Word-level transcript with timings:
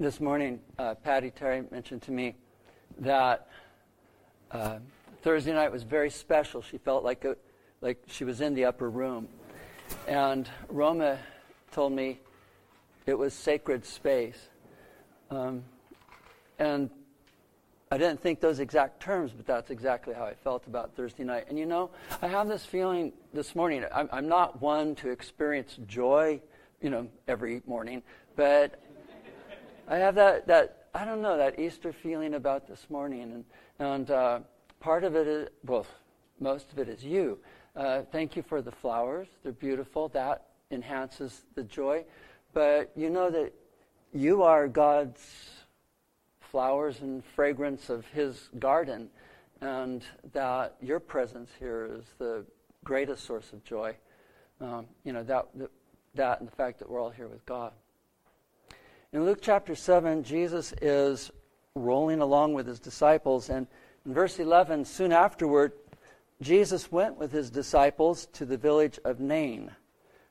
this 0.00 0.18
morning, 0.18 0.60
uh, 0.78 0.94
Patty 0.94 1.30
Terry 1.30 1.62
mentioned 1.70 2.00
to 2.00 2.10
me 2.10 2.34
that 3.00 3.48
uh, 4.50 4.78
Thursday 5.20 5.52
night 5.52 5.70
was 5.70 5.82
very 5.82 6.08
special. 6.08 6.62
She 6.62 6.78
felt 6.78 7.04
like 7.04 7.26
a, 7.26 7.36
like 7.82 8.02
she 8.06 8.24
was 8.24 8.40
in 8.40 8.54
the 8.54 8.64
upper 8.64 8.88
room, 8.88 9.28
and 10.08 10.48
Roma 10.70 11.18
told 11.70 11.92
me 11.92 12.18
it 13.04 13.12
was 13.12 13.34
sacred 13.34 13.84
space. 13.84 14.38
Um, 15.30 15.64
and 16.58 16.88
I 17.90 17.98
didn't 17.98 18.22
think 18.22 18.40
those 18.40 18.58
exact 18.58 19.00
terms, 19.02 19.32
but 19.36 19.46
that's 19.46 19.68
exactly 19.68 20.14
how 20.14 20.24
I 20.24 20.32
felt 20.32 20.66
about 20.66 20.96
Thursday 20.96 21.24
night. 21.24 21.44
And 21.50 21.58
you 21.58 21.66
know, 21.66 21.90
I 22.22 22.28
have 22.28 22.48
this 22.48 22.64
feeling 22.64 23.12
this 23.34 23.54
morning. 23.54 23.84
I'm, 23.94 24.08
I'm 24.12 24.28
not 24.28 24.62
one 24.62 24.94
to 24.96 25.10
experience 25.10 25.78
joy, 25.86 26.40
you 26.80 26.88
know, 26.88 27.06
every 27.28 27.60
morning, 27.66 28.02
but 28.34 28.80
I 29.90 29.96
have 29.96 30.14
that, 30.14 30.46
that 30.46 30.86
I 30.94 31.04
don't 31.04 31.20
know, 31.20 31.36
that 31.36 31.58
Easter 31.58 31.92
feeling 31.92 32.34
about 32.34 32.68
this 32.68 32.86
morning. 32.88 33.22
And, 33.22 33.44
and 33.80 34.10
uh, 34.10 34.38
part 34.78 35.02
of 35.02 35.16
it 35.16 35.26
is, 35.26 35.48
well, 35.66 35.84
most 36.38 36.70
of 36.70 36.78
it 36.78 36.88
is 36.88 37.02
you. 37.02 37.40
Uh, 37.74 38.02
thank 38.12 38.36
you 38.36 38.42
for 38.42 38.62
the 38.62 38.70
flowers. 38.70 39.26
They're 39.42 39.50
beautiful. 39.50 40.08
That 40.10 40.46
enhances 40.70 41.42
the 41.56 41.64
joy. 41.64 42.04
But 42.52 42.92
you 42.94 43.10
know 43.10 43.30
that 43.30 43.52
you 44.14 44.44
are 44.44 44.68
God's 44.68 45.20
flowers 46.40 47.00
and 47.00 47.24
fragrance 47.24 47.90
of 47.90 48.06
His 48.06 48.48
garden, 48.60 49.08
and 49.60 50.04
that 50.32 50.76
your 50.80 51.00
presence 51.00 51.50
here 51.58 51.90
is 51.98 52.04
the 52.18 52.44
greatest 52.84 53.24
source 53.24 53.52
of 53.52 53.64
joy. 53.64 53.96
Um, 54.60 54.86
you 55.02 55.12
know, 55.12 55.24
that, 55.24 55.48
that 56.14 56.38
and 56.38 56.48
the 56.48 56.54
fact 56.54 56.78
that 56.78 56.88
we're 56.88 57.00
all 57.00 57.10
here 57.10 57.28
with 57.28 57.44
God. 57.44 57.72
In 59.12 59.24
Luke 59.24 59.40
chapter 59.42 59.74
7, 59.74 60.22
Jesus 60.22 60.72
is 60.80 61.32
rolling 61.74 62.20
along 62.20 62.54
with 62.54 62.68
his 62.68 62.78
disciples, 62.78 63.50
and 63.50 63.66
in 64.06 64.14
verse 64.14 64.38
11, 64.38 64.84
soon 64.84 65.10
afterward, 65.10 65.72
Jesus 66.40 66.92
went 66.92 67.16
with 67.16 67.32
his 67.32 67.50
disciples 67.50 68.26
to 68.34 68.44
the 68.44 68.56
village 68.56 69.00
of 69.04 69.18
Nain, 69.18 69.72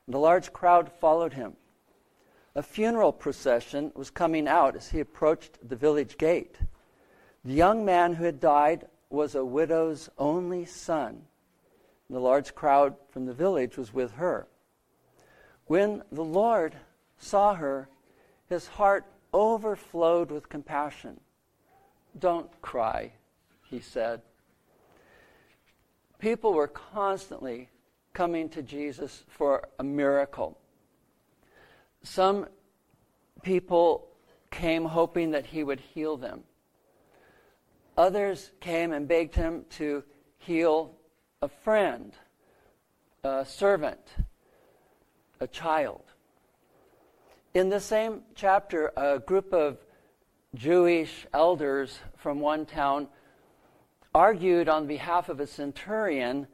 and 0.06 0.14
a 0.14 0.18
large 0.18 0.50
crowd 0.54 0.90
followed 0.90 1.34
him. 1.34 1.56
A 2.54 2.62
funeral 2.62 3.12
procession 3.12 3.92
was 3.94 4.08
coming 4.08 4.48
out 4.48 4.74
as 4.74 4.88
he 4.88 5.00
approached 5.00 5.58
the 5.68 5.76
village 5.76 6.16
gate. 6.16 6.56
The 7.44 7.52
young 7.52 7.84
man 7.84 8.14
who 8.14 8.24
had 8.24 8.40
died 8.40 8.86
was 9.10 9.34
a 9.34 9.44
widow's 9.44 10.08
only 10.16 10.64
son. 10.64 11.26
And 12.08 12.16
the 12.16 12.20
large 12.20 12.54
crowd 12.54 12.94
from 13.10 13.26
the 13.26 13.34
village 13.34 13.76
was 13.76 13.92
with 13.92 14.12
her. 14.12 14.48
When 15.66 16.02
the 16.10 16.24
Lord 16.24 16.76
saw 17.18 17.54
her, 17.56 17.90
his 18.50 18.66
heart 18.66 19.06
overflowed 19.32 20.30
with 20.30 20.48
compassion. 20.48 21.20
Don't 22.18 22.50
cry, 22.60 23.12
he 23.70 23.80
said. 23.80 24.20
People 26.18 26.52
were 26.52 26.66
constantly 26.66 27.68
coming 28.12 28.48
to 28.50 28.62
Jesus 28.62 29.22
for 29.28 29.68
a 29.78 29.84
miracle. 29.84 30.58
Some 32.02 32.48
people 33.42 34.08
came 34.50 34.84
hoping 34.84 35.30
that 35.30 35.46
he 35.46 35.62
would 35.62 35.80
heal 35.80 36.16
them. 36.16 36.42
Others 37.96 38.50
came 38.60 38.92
and 38.92 39.06
begged 39.06 39.36
him 39.36 39.64
to 39.70 40.02
heal 40.38 40.96
a 41.40 41.48
friend, 41.48 42.14
a 43.22 43.44
servant, 43.46 44.00
a 45.38 45.46
child. 45.46 46.09
In 47.52 47.68
the 47.68 47.80
same 47.80 48.22
chapter, 48.36 48.92
a 48.96 49.18
group 49.18 49.52
of 49.52 49.78
Jewish 50.54 51.26
elders 51.34 51.98
from 52.16 52.38
one 52.38 52.64
town 52.64 53.08
argued 54.14 54.68
on 54.68 54.86
behalf 54.86 55.28
of 55.28 55.40
a 55.40 55.48
centurion 55.48 56.46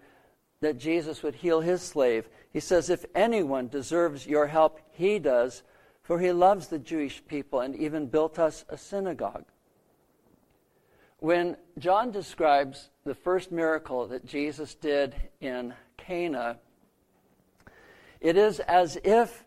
that 0.61 0.79
Jesus 0.79 1.23
would 1.23 1.35
heal 1.35 1.61
his 1.61 1.83
slave. 1.83 2.31
He 2.51 2.61
says, 2.61 2.89
If 2.89 3.05
anyone 3.15 3.69
deserves 3.69 4.27
your 4.27 4.47
help, 4.47 4.81
he 4.91 5.19
does, 5.19 5.63
for 6.03 6.19
he 6.19 6.33
loves 6.33 6.69
the 6.69 6.79
Jewish 6.79 7.23
people 7.27 7.61
and 7.61 7.77
even 7.77 8.07
built 8.07 8.39
us 8.39 8.65
a 8.71 8.79
synagogue. 8.79 9.45
When 11.19 11.59
John 11.79 12.11
describes 12.11 12.89
the 13.05 13.15
first 13.15 13.53
miracle 13.53 14.07
that 14.07 14.25
Jesus 14.25 14.75
did 14.75 15.15
in 15.41 15.75
Cana, 15.99 16.59
it 18.21 18.39
is 18.39 18.61
as 18.61 18.97
if 19.05 19.45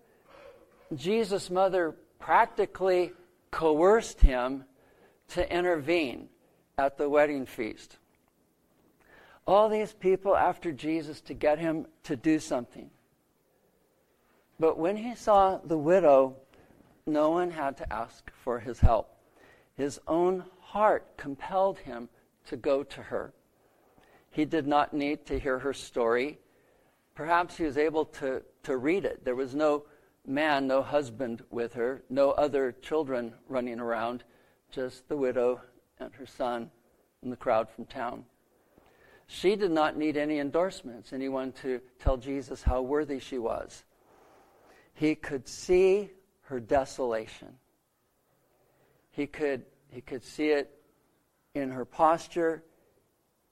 Jesus' 0.95 1.49
mother 1.49 1.95
practically 2.19 3.13
coerced 3.51 4.21
him 4.21 4.65
to 5.29 5.55
intervene 5.55 6.29
at 6.77 6.97
the 6.97 7.09
wedding 7.09 7.45
feast. 7.45 7.97
All 9.45 9.69
these 9.69 9.93
people 9.93 10.35
after 10.35 10.71
Jesus 10.71 11.21
to 11.21 11.33
get 11.33 11.59
him 11.59 11.87
to 12.03 12.15
do 12.15 12.39
something. 12.39 12.89
But 14.59 14.77
when 14.77 14.97
he 14.97 15.15
saw 15.15 15.57
the 15.57 15.77
widow, 15.77 16.35
no 17.05 17.29
one 17.29 17.51
had 17.51 17.77
to 17.77 17.93
ask 17.93 18.29
for 18.43 18.59
his 18.59 18.79
help. 18.79 19.15
His 19.75 19.99
own 20.07 20.43
heart 20.59 21.17
compelled 21.17 21.79
him 21.79 22.09
to 22.47 22.57
go 22.57 22.83
to 22.83 23.01
her. 23.01 23.33
He 24.31 24.45
did 24.45 24.67
not 24.67 24.93
need 24.93 25.25
to 25.27 25.39
hear 25.39 25.59
her 25.59 25.73
story. 25.73 26.39
Perhaps 27.15 27.57
he 27.57 27.63
was 27.63 27.77
able 27.77 28.05
to, 28.05 28.43
to 28.63 28.77
read 28.77 29.05
it. 29.05 29.23
There 29.25 29.35
was 29.35 29.55
no 29.55 29.83
man, 30.29 30.67
no 30.67 30.81
husband 30.83 31.43
with 31.49 31.73
her, 31.73 32.03
no 32.09 32.31
other 32.31 32.71
children 32.71 33.33
running 33.47 33.79
around, 33.79 34.23
just 34.71 35.09
the 35.09 35.17
widow 35.17 35.59
and 35.99 36.13
her 36.13 36.25
son 36.25 36.69
and 37.23 37.31
the 37.31 37.37
crowd 37.37 37.67
from 37.69 37.85
town. 37.85 38.23
She 39.27 39.55
did 39.55 39.71
not 39.71 39.97
need 39.97 40.17
any 40.17 40.39
endorsements, 40.39 41.13
anyone 41.13 41.51
to 41.63 41.81
tell 41.99 42.17
Jesus 42.17 42.63
how 42.63 42.81
worthy 42.81 43.19
she 43.19 43.37
was. 43.37 43.83
He 44.93 45.15
could 45.15 45.47
see 45.47 46.11
her 46.43 46.59
desolation. 46.59 47.55
He 49.11 49.27
could, 49.27 49.65
he 49.89 50.01
could 50.01 50.23
see 50.23 50.49
it 50.49 50.71
in 51.55 51.71
her 51.71 51.85
posture, 51.85 52.63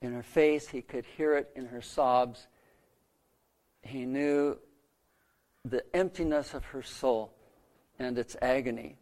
in 0.00 0.12
her 0.12 0.22
face. 0.22 0.68
He 0.68 0.82
could 0.82 1.04
hear 1.16 1.36
it 1.36 1.50
in 1.56 1.66
her 1.66 1.82
sobs. 1.82 2.46
He 3.82 4.04
knew 4.04 4.58
the 5.70 5.84
emptiness 5.94 6.54
of 6.54 6.64
her 6.66 6.82
soul 6.82 7.32
and 7.98 8.18
its 8.18 8.36
agony. 8.40 8.96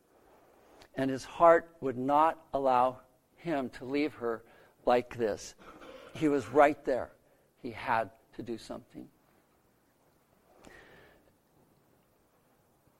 And 0.94 1.10
his 1.10 1.24
heart 1.24 1.68
would 1.80 1.98
not 1.98 2.38
allow 2.54 3.00
him 3.36 3.68
to 3.70 3.84
leave 3.84 4.14
her 4.14 4.42
like 4.84 5.16
this. 5.16 5.54
He 6.14 6.28
was 6.28 6.48
right 6.48 6.82
there. 6.84 7.10
He 7.62 7.70
had 7.70 8.10
to 8.36 8.42
do 8.42 8.56
something. 8.58 9.08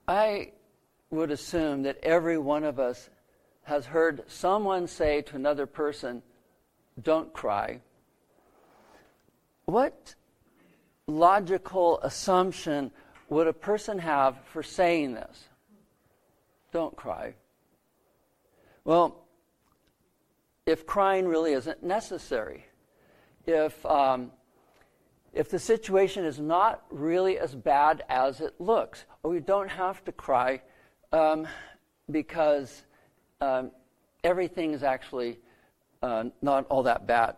I 0.07 0.51
would 1.09 1.31
assume 1.31 1.83
that 1.83 1.97
every 2.03 2.37
one 2.37 2.63
of 2.63 2.79
us 2.79 3.09
has 3.63 3.85
heard 3.85 4.23
someone 4.27 4.87
say 4.87 5.21
to 5.23 5.35
another 5.35 5.65
person, 5.65 6.21
Don't 7.01 7.33
cry. 7.33 7.81
What 9.65 10.15
logical 11.07 11.99
assumption 12.01 12.91
would 13.29 13.47
a 13.47 13.53
person 13.53 13.99
have 13.99 14.37
for 14.51 14.63
saying 14.63 15.13
this? 15.13 15.45
Don't 16.71 16.95
cry. 16.95 17.33
Well, 18.83 19.25
if 20.65 20.85
crying 20.85 21.27
really 21.27 21.53
isn't 21.53 21.83
necessary, 21.83 22.65
if, 23.45 23.85
um, 23.85 24.31
if 25.33 25.49
the 25.49 25.59
situation 25.59 26.25
is 26.25 26.39
not 26.39 26.83
really 26.89 27.39
as 27.39 27.55
bad 27.55 28.03
as 28.09 28.41
it 28.41 28.55
looks, 28.59 29.05
or 29.23 29.31
we 29.31 29.39
don't 29.39 29.69
have 29.69 30.03
to 30.05 30.11
cry 30.11 30.61
um, 31.11 31.47
because 32.11 32.83
um, 33.41 33.71
everything 34.23 34.73
is 34.73 34.83
actually 34.83 35.39
uh, 36.01 36.25
not 36.41 36.65
all 36.69 36.83
that 36.83 37.07
bad. 37.07 37.35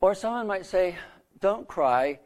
Or 0.00 0.14
someone 0.14 0.46
might 0.46 0.66
say, 0.66 0.96
Don't 1.40 1.66
cry 1.66 2.20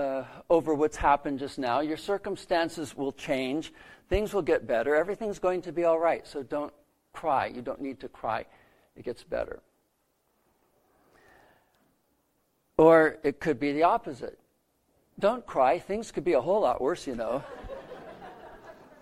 uh, 0.00 0.24
over 0.48 0.74
what's 0.74 0.96
happened 0.96 1.38
just 1.38 1.58
now. 1.58 1.80
Your 1.80 1.96
circumstances 1.96 2.96
will 2.96 3.12
change, 3.12 3.72
things 4.08 4.32
will 4.32 4.42
get 4.42 4.66
better, 4.66 4.96
everything's 4.96 5.38
going 5.38 5.62
to 5.62 5.72
be 5.72 5.84
all 5.84 5.98
right, 5.98 6.26
so 6.26 6.42
don't 6.42 6.72
cry. 7.12 7.46
You 7.46 7.62
don't 7.62 7.80
need 7.80 8.00
to 8.00 8.08
cry, 8.08 8.46
it 8.96 9.04
gets 9.04 9.22
better. 9.22 9.60
Or 12.76 13.18
it 13.22 13.40
could 13.40 13.60
be 13.60 13.72
the 13.72 13.82
opposite. 13.82 14.38
Don't 15.18 15.44
cry. 15.44 15.78
Things 15.78 16.10
could 16.10 16.24
be 16.24 16.32
a 16.32 16.40
whole 16.40 16.62
lot 16.62 16.80
worse, 16.80 17.06
you 17.06 17.14
know. 17.14 17.44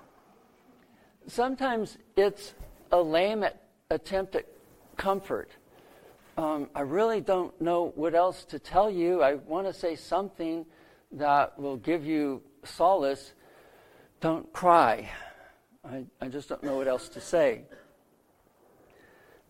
Sometimes 1.28 1.96
it's 2.16 2.54
a 2.90 3.00
lame 3.00 3.44
attempt 3.88 4.34
at 4.34 4.46
comfort. 4.96 5.50
Um, 6.36 6.70
I 6.74 6.80
really 6.80 7.20
don't 7.20 7.58
know 7.60 7.92
what 7.94 8.16
else 8.16 8.44
to 8.46 8.58
tell 8.58 8.90
you. 8.90 9.22
I 9.22 9.34
want 9.34 9.68
to 9.68 9.72
say 9.72 9.94
something 9.94 10.66
that 11.12 11.58
will 11.58 11.76
give 11.76 12.04
you 12.04 12.42
solace. 12.64 13.32
Don't 14.20 14.52
cry. 14.52 15.10
I, 15.84 16.04
I 16.20 16.28
just 16.28 16.48
don't 16.48 16.62
know 16.62 16.76
what 16.76 16.88
else 16.88 17.08
to 17.10 17.20
say. 17.20 17.62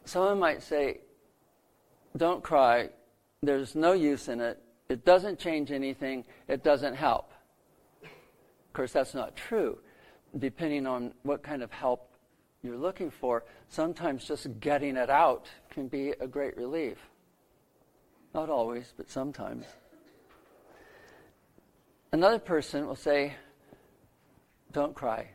Someone 0.05 0.39
might 0.39 0.63
say, 0.63 1.01
Don't 2.17 2.43
cry. 2.43 2.91
There's 3.43 3.75
no 3.75 3.93
use 3.93 4.29
in 4.29 4.41
it. 4.41 4.63
It 4.89 5.05
doesn't 5.05 5.39
change 5.39 5.71
anything. 5.71 6.25
It 6.49 6.65
doesn't 6.65 6.95
help. 6.95 7.33
Of 8.03 8.73
course, 8.73 8.93
that's 8.93 9.15
not 9.15 9.37
true. 9.37 9.79
Depending 10.39 10.87
on 10.87 11.13
what 11.23 11.43
kind 11.43 11.63
of 11.63 11.71
help 11.71 12.13
you're 12.63 12.77
looking 12.77 13.11
for, 13.11 13.45
sometimes 13.69 14.27
just 14.27 14.47
getting 14.61 14.97
it 14.97 15.11
out 15.11 15.47
can 15.71 15.89
be 15.89 16.11
a 16.21 16.27
great 16.27 16.57
relief. 16.57 16.99
Not 18.35 18.51
always, 18.51 18.93
but 18.97 19.11
sometimes. 19.11 19.65
Another 22.11 22.39
person 22.39 22.87
will 22.87 22.97
say, 22.97 23.35
Don't 24.73 24.95
cry. 24.95 25.29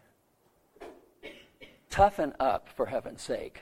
Toughen 1.91 2.33
up, 2.39 2.67
for 2.67 2.87
heaven's 2.87 3.21
sake. 3.21 3.61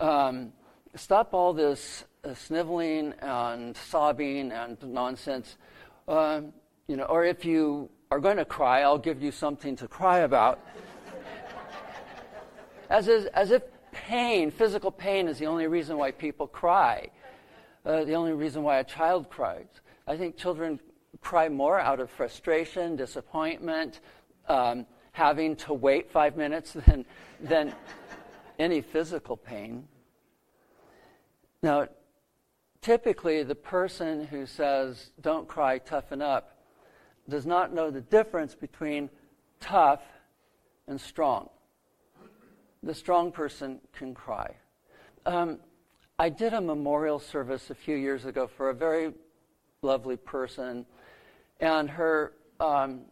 Um, 0.00 0.52
stop 0.94 1.34
all 1.34 1.52
this 1.52 2.04
uh, 2.24 2.32
sniveling 2.32 3.12
and 3.20 3.76
sobbing 3.76 4.52
and 4.52 4.82
nonsense. 4.82 5.56
Um, 6.08 6.54
you 6.88 6.96
know, 6.96 7.04
or 7.04 7.26
if 7.26 7.44
you 7.44 7.90
are 8.10 8.20
going 8.20 8.38
to 8.38 8.46
cry, 8.46 8.80
I'll 8.80 8.96
give 8.96 9.22
you 9.22 9.32
something 9.32 9.76
to 9.76 9.86
cry 9.86 10.20
about. 10.20 10.58
as, 12.90 13.06
is, 13.08 13.26
as 13.26 13.50
if 13.50 13.64
pain, 13.92 14.50
physical 14.50 14.90
pain, 14.90 15.28
is 15.28 15.38
the 15.38 15.46
only 15.46 15.66
reason 15.66 15.98
why 15.98 16.10
people 16.10 16.46
cry, 16.46 17.08
uh, 17.84 18.04
the 18.04 18.14
only 18.14 18.32
reason 18.32 18.62
why 18.62 18.78
a 18.78 18.84
child 18.84 19.28
cries. 19.28 19.66
I 20.06 20.16
think 20.16 20.38
children 20.38 20.80
cry 21.20 21.48
more 21.48 21.78
out 21.78 22.00
of 22.00 22.10
frustration, 22.10 22.96
disappointment, 22.96 24.00
um, 24.48 24.86
having 25.12 25.56
to 25.56 25.74
wait 25.74 26.10
five 26.10 26.36
minutes 26.36 26.72
than, 26.86 27.04
than 27.40 27.74
any 28.58 28.80
physical 28.80 29.36
pain. 29.36 29.86
Now, 31.62 31.88
typically, 32.80 33.42
the 33.42 33.54
person 33.54 34.26
who 34.26 34.46
says, 34.46 35.10
don't 35.20 35.48
cry, 35.48 35.78
toughen 35.78 36.22
up, 36.22 36.58
does 37.28 37.46
not 37.46 37.72
know 37.74 37.90
the 37.90 38.00
difference 38.00 38.54
between 38.54 39.10
tough 39.58 40.02
and 40.86 41.00
strong. 41.00 41.48
The 42.82 42.94
strong 42.94 43.32
person 43.32 43.80
can 43.92 44.14
cry. 44.14 44.54
Um, 45.24 45.58
I 46.18 46.28
did 46.28 46.54
a 46.54 46.60
memorial 46.60 47.18
service 47.18 47.70
a 47.70 47.74
few 47.74 47.96
years 47.96 48.24
ago 48.24 48.46
for 48.46 48.70
a 48.70 48.74
very 48.74 49.12
lovely 49.82 50.16
person, 50.16 50.86
and 51.60 51.90
her 51.90 52.32
um, 52.60 53.02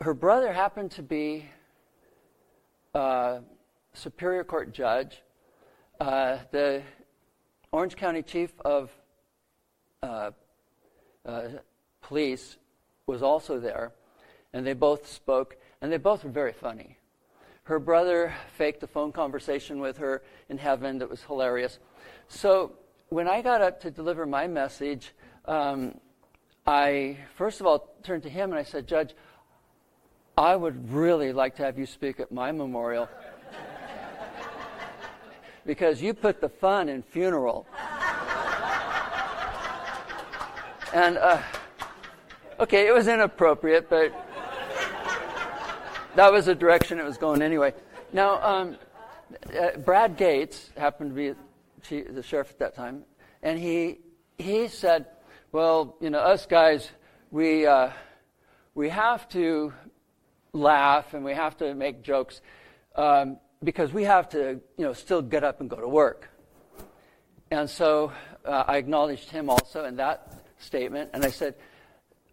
her 0.00 0.14
brother 0.14 0.52
happened 0.52 0.90
to 0.92 1.02
be 1.02 1.46
a 2.94 3.40
Superior 3.94 4.44
Court 4.44 4.72
judge. 4.72 5.22
Uh, 6.00 6.38
the 6.50 6.82
Orange 7.72 7.96
County 7.96 8.22
Chief 8.22 8.52
of 8.64 8.90
uh, 10.02 10.30
uh, 11.24 11.42
police 12.02 12.56
was 13.06 13.22
also 13.22 13.58
there, 13.58 13.92
and 14.52 14.66
they 14.66 14.74
both 14.74 15.10
spoke, 15.10 15.56
and 15.80 15.90
they 15.90 15.96
both 15.96 16.24
were 16.24 16.30
very 16.30 16.52
funny. 16.52 16.98
Her 17.64 17.78
brother 17.78 18.34
faked 18.58 18.82
a 18.82 18.86
phone 18.86 19.12
conversation 19.12 19.80
with 19.80 19.96
her 19.98 20.22
in 20.50 20.58
heaven 20.58 20.98
that 20.98 21.08
was 21.08 21.22
hilarious. 21.22 21.78
So 22.28 22.72
when 23.08 23.26
I 23.26 23.40
got 23.40 23.62
up 23.62 23.80
to 23.80 23.90
deliver 23.90 24.26
my 24.26 24.46
message, 24.46 25.12
um, 25.46 25.98
I 26.66 27.18
first 27.34 27.60
of 27.60 27.66
all 27.66 27.94
turned 28.02 28.22
to 28.22 28.30
him 28.30 28.50
and 28.50 28.58
I 28.58 28.62
said, 28.62 28.86
Judge, 28.86 29.14
I 30.36 30.56
would 30.56 30.92
really 30.92 31.32
like 31.32 31.56
to 31.56 31.62
have 31.64 31.78
you 31.78 31.86
speak 31.86 32.20
at 32.20 32.32
my 32.32 32.52
memorial 32.52 33.08
because 35.66 36.02
you 36.02 36.14
put 36.14 36.40
the 36.40 36.48
fun 36.48 36.88
in 36.88 37.02
funeral. 37.02 37.66
And, 40.94 41.18
uh, 41.18 41.42
okay, 42.60 42.86
it 42.86 42.94
was 42.94 43.08
inappropriate, 43.08 43.90
but 43.90 44.12
that 46.14 46.32
was 46.32 46.46
the 46.46 46.54
direction 46.54 47.00
it 47.00 47.04
was 47.04 47.18
going 47.18 47.42
anyway. 47.42 47.74
Now, 48.12 48.40
um, 48.40 48.76
uh, 49.52 49.76
Brad 49.78 50.16
Gates 50.16 50.70
happened 50.76 51.10
to 51.10 51.34
be 51.90 52.02
the 52.04 52.22
sheriff 52.22 52.50
at 52.50 52.60
that 52.60 52.76
time, 52.76 53.02
and 53.42 53.58
he, 53.58 53.98
he 54.38 54.68
said, 54.68 55.06
Well, 55.54 55.96
you 56.00 56.10
know, 56.10 56.18
us 56.18 56.46
guys, 56.46 56.90
we, 57.30 57.64
uh, 57.64 57.90
we 58.74 58.88
have 58.88 59.28
to 59.28 59.72
laugh 60.52 61.14
and 61.14 61.24
we 61.24 61.32
have 61.32 61.56
to 61.58 61.76
make 61.76 62.02
jokes 62.02 62.40
um, 62.96 63.38
because 63.62 63.92
we 63.92 64.02
have 64.02 64.28
to, 64.30 64.60
you 64.76 64.84
know, 64.84 64.92
still 64.92 65.22
get 65.22 65.44
up 65.44 65.60
and 65.60 65.70
go 65.70 65.76
to 65.76 65.86
work. 65.86 66.28
And 67.52 67.70
so 67.70 68.10
uh, 68.44 68.64
I 68.66 68.78
acknowledged 68.78 69.30
him 69.30 69.48
also 69.48 69.84
in 69.84 69.94
that 69.98 70.42
statement. 70.58 71.10
And 71.14 71.24
I 71.24 71.30
said, 71.30 71.54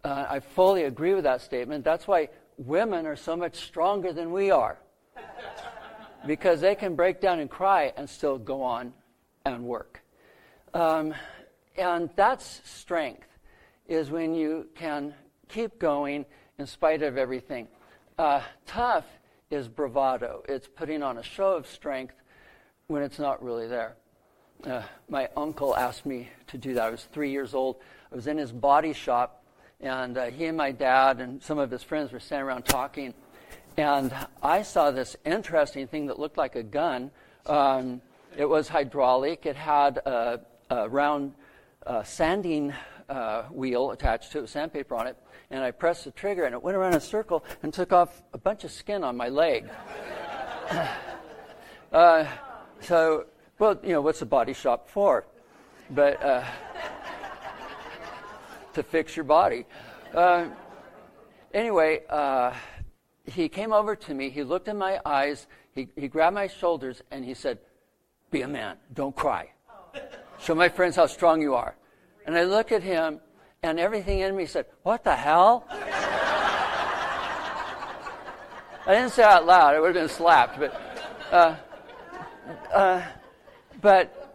uh, 0.02 0.26
I 0.28 0.40
fully 0.40 0.82
agree 0.82 1.14
with 1.14 1.22
that 1.22 1.42
statement. 1.42 1.84
That's 1.84 2.08
why 2.08 2.28
women 2.56 3.06
are 3.06 3.14
so 3.14 3.36
much 3.36 3.54
stronger 3.54 4.12
than 4.12 4.32
we 4.32 4.50
are. 4.50 4.78
because 6.26 6.60
they 6.60 6.74
can 6.74 6.96
break 6.96 7.20
down 7.20 7.38
and 7.38 7.48
cry 7.48 7.92
and 7.96 8.10
still 8.10 8.36
go 8.36 8.64
on 8.64 8.92
and 9.44 9.62
work. 9.62 10.02
Um, 10.74 11.14
and 11.76 12.10
that's 12.16 12.60
strength, 12.64 13.28
is 13.88 14.10
when 14.10 14.34
you 14.34 14.68
can 14.74 15.14
keep 15.48 15.78
going 15.78 16.24
in 16.58 16.66
spite 16.66 17.02
of 17.02 17.16
everything. 17.16 17.68
Uh, 18.18 18.42
tough 18.66 19.06
is 19.50 19.68
bravado, 19.68 20.42
it's 20.48 20.68
putting 20.68 21.02
on 21.02 21.18
a 21.18 21.22
show 21.22 21.52
of 21.56 21.66
strength 21.66 22.14
when 22.86 23.02
it's 23.02 23.18
not 23.18 23.42
really 23.42 23.66
there. 23.66 23.96
Uh, 24.64 24.82
my 25.08 25.28
uncle 25.36 25.74
asked 25.76 26.06
me 26.06 26.28
to 26.46 26.56
do 26.56 26.74
that. 26.74 26.84
I 26.84 26.90
was 26.90 27.04
three 27.04 27.30
years 27.30 27.52
old. 27.52 27.76
I 28.12 28.14
was 28.14 28.26
in 28.26 28.38
his 28.38 28.52
body 28.52 28.92
shop, 28.92 29.42
and 29.80 30.16
uh, 30.16 30.26
he 30.26 30.46
and 30.46 30.56
my 30.56 30.70
dad 30.70 31.20
and 31.20 31.42
some 31.42 31.58
of 31.58 31.70
his 31.70 31.82
friends 31.82 32.12
were 32.12 32.20
standing 32.20 32.46
around 32.46 32.64
talking. 32.64 33.12
And 33.76 34.14
I 34.42 34.62
saw 34.62 34.90
this 34.90 35.16
interesting 35.24 35.88
thing 35.88 36.06
that 36.06 36.18
looked 36.18 36.36
like 36.36 36.54
a 36.54 36.62
gun. 36.62 37.10
Um, 37.46 38.02
it 38.36 38.44
was 38.44 38.68
hydraulic. 38.68 39.46
It 39.46 39.56
had 39.56 39.96
a, 39.98 40.40
a 40.70 40.88
round 40.88 41.34
uh, 41.86 42.02
sanding 42.02 42.72
uh, 43.08 43.42
wheel 43.44 43.90
attached 43.90 44.32
to 44.32 44.40
it, 44.40 44.48
sandpaper 44.48 44.94
on 44.94 45.06
it. 45.06 45.16
And 45.50 45.62
I 45.62 45.70
pressed 45.70 46.04
the 46.04 46.10
trigger, 46.10 46.44
and 46.44 46.54
it 46.54 46.62
went 46.62 46.76
around 46.76 46.92
in 46.92 46.98
a 46.98 47.00
circle 47.00 47.44
and 47.62 47.72
took 47.72 47.92
off 47.92 48.22
a 48.32 48.38
bunch 48.38 48.64
of 48.64 48.70
skin 48.70 49.04
on 49.04 49.16
my 49.16 49.28
leg. 49.28 49.68
Uh, 51.92 52.26
so, 52.80 53.26
well, 53.58 53.78
you 53.82 53.90
know, 53.90 54.00
what's 54.00 54.22
a 54.22 54.26
body 54.26 54.54
shop 54.54 54.88
for? 54.88 55.26
But 55.90 56.22
uh, 56.24 56.42
to 58.72 58.82
fix 58.82 59.14
your 59.14 59.24
body. 59.24 59.66
Uh, 60.14 60.46
anyway, 61.52 62.00
uh, 62.08 62.54
he 63.26 63.50
came 63.50 63.74
over 63.74 63.94
to 63.94 64.14
me. 64.14 64.30
He 64.30 64.42
looked 64.42 64.68
in 64.68 64.78
my 64.78 65.00
eyes. 65.04 65.46
He, 65.74 65.88
he 65.96 66.08
grabbed 66.08 66.34
my 66.34 66.46
shoulders 66.46 67.02
and 67.10 67.26
he 67.26 67.34
said, 67.34 67.58
Be 68.30 68.40
a 68.40 68.48
man. 68.48 68.76
Don't 68.94 69.14
cry. 69.14 69.50
Show 70.42 70.54
my 70.54 70.68
friends 70.68 70.96
how 70.96 71.06
strong 71.06 71.40
you 71.40 71.54
are. 71.54 71.74
And 72.26 72.36
I 72.36 72.44
looked 72.44 72.72
at 72.72 72.82
him, 72.82 73.20
and 73.62 73.78
everything 73.78 74.20
in 74.20 74.36
me 74.36 74.46
said, 74.46 74.66
What 74.82 75.04
the 75.04 75.16
hell? 75.16 75.66
I 78.84 78.94
didn't 78.94 79.10
say 79.10 79.22
out 79.22 79.46
loud. 79.46 79.74
I 79.74 79.80
would 79.80 79.94
have 79.94 80.06
been 80.06 80.08
slapped. 80.08 80.58
But, 80.58 80.74
uh, 81.30 81.56
uh, 82.74 83.02
but 83.80 84.34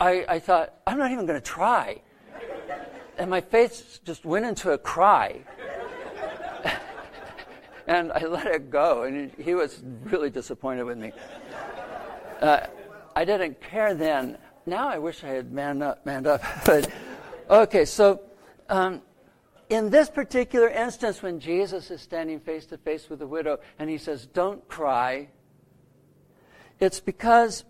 I, 0.00 0.24
I 0.28 0.38
thought, 0.38 0.72
I'm 0.86 0.98
not 0.98 1.10
even 1.12 1.26
going 1.26 1.40
to 1.40 1.44
try 1.46 2.00
and 3.18 3.30
my 3.30 3.40
face 3.40 4.00
just 4.04 4.24
went 4.24 4.44
into 4.44 4.72
a 4.72 4.78
cry. 4.78 5.40
and 7.86 8.12
I 8.12 8.26
let 8.26 8.46
it 8.46 8.70
go, 8.70 9.02
and 9.02 9.30
he 9.38 9.54
was 9.54 9.82
really 10.04 10.30
disappointed 10.30 10.84
with 10.84 10.98
me. 10.98 11.12
Uh, 12.40 12.66
I 13.14 13.24
didn't 13.24 13.60
care 13.60 13.94
then. 13.94 14.38
Now 14.66 14.88
I 14.88 14.98
wish 14.98 15.22
I 15.22 15.28
had 15.28 15.52
manned 15.52 15.82
up. 15.82 16.04
Manned 16.06 16.26
up. 16.26 16.42
but 16.64 16.90
okay, 17.50 17.84
so 17.84 18.20
um, 18.68 19.02
in 19.68 19.90
this 19.90 20.08
particular 20.08 20.68
instance, 20.68 21.22
when 21.22 21.40
Jesus 21.40 21.90
is 21.90 22.00
standing 22.00 22.40
face 22.40 22.66
to 22.66 22.78
face 22.78 23.08
with 23.10 23.18
the 23.18 23.26
widow 23.26 23.58
and 23.78 23.90
he 23.90 23.98
says, 23.98 24.26
"Don't 24.26 24.66
cry," 24.68 25.28
it's 26.80 27.00
because 27.00 27.64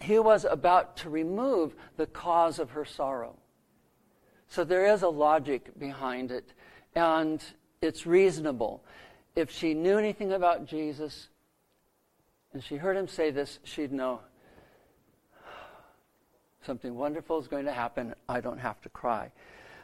he 0.00 0.18
was 0.18 0.44
about 0.44 0.96
to 0.98 1.10
remove 1.10 1.74
the 1.96 2.06
cause 2.06 2.58
of 2.58 2.70
her 2.70 2.84
sorrow. 2.84 3.36
So 4.48 4.64
there 4.64 4.92
is 4.92 5.02
a 5.02 5.08
logic 5.08 5.78
behind 5.78 6.30
it, 6.30 6.52
and 6.94 7.42
it's 7.80 8.06
reasonable. 8.06 8.84
If 9.34 9.50
she 9.50 9.72
knew 9.72 9.96
anything 9.96 10.32
about 10.32 10.66
Jesus 10.66 11.28
and 12.52 12.62
she 12.62 12.76
heard 12.76 12.96
him 12.96 13.08
say 13.08 13.30
this, 13.30 13.60
she'd 13.64 13.92
know 13.92 14.20
something 16.64 16.94
wonderful 16.94 17.38
is 17.38 17.48
going 17.48 17.64
to 17.64 17.72
happen. 17.72 18.14
I 18.28 18.40
don't 18.40 18.58
have 18.58 18.80
to 18.82 18.88
cry. 18.88 19.30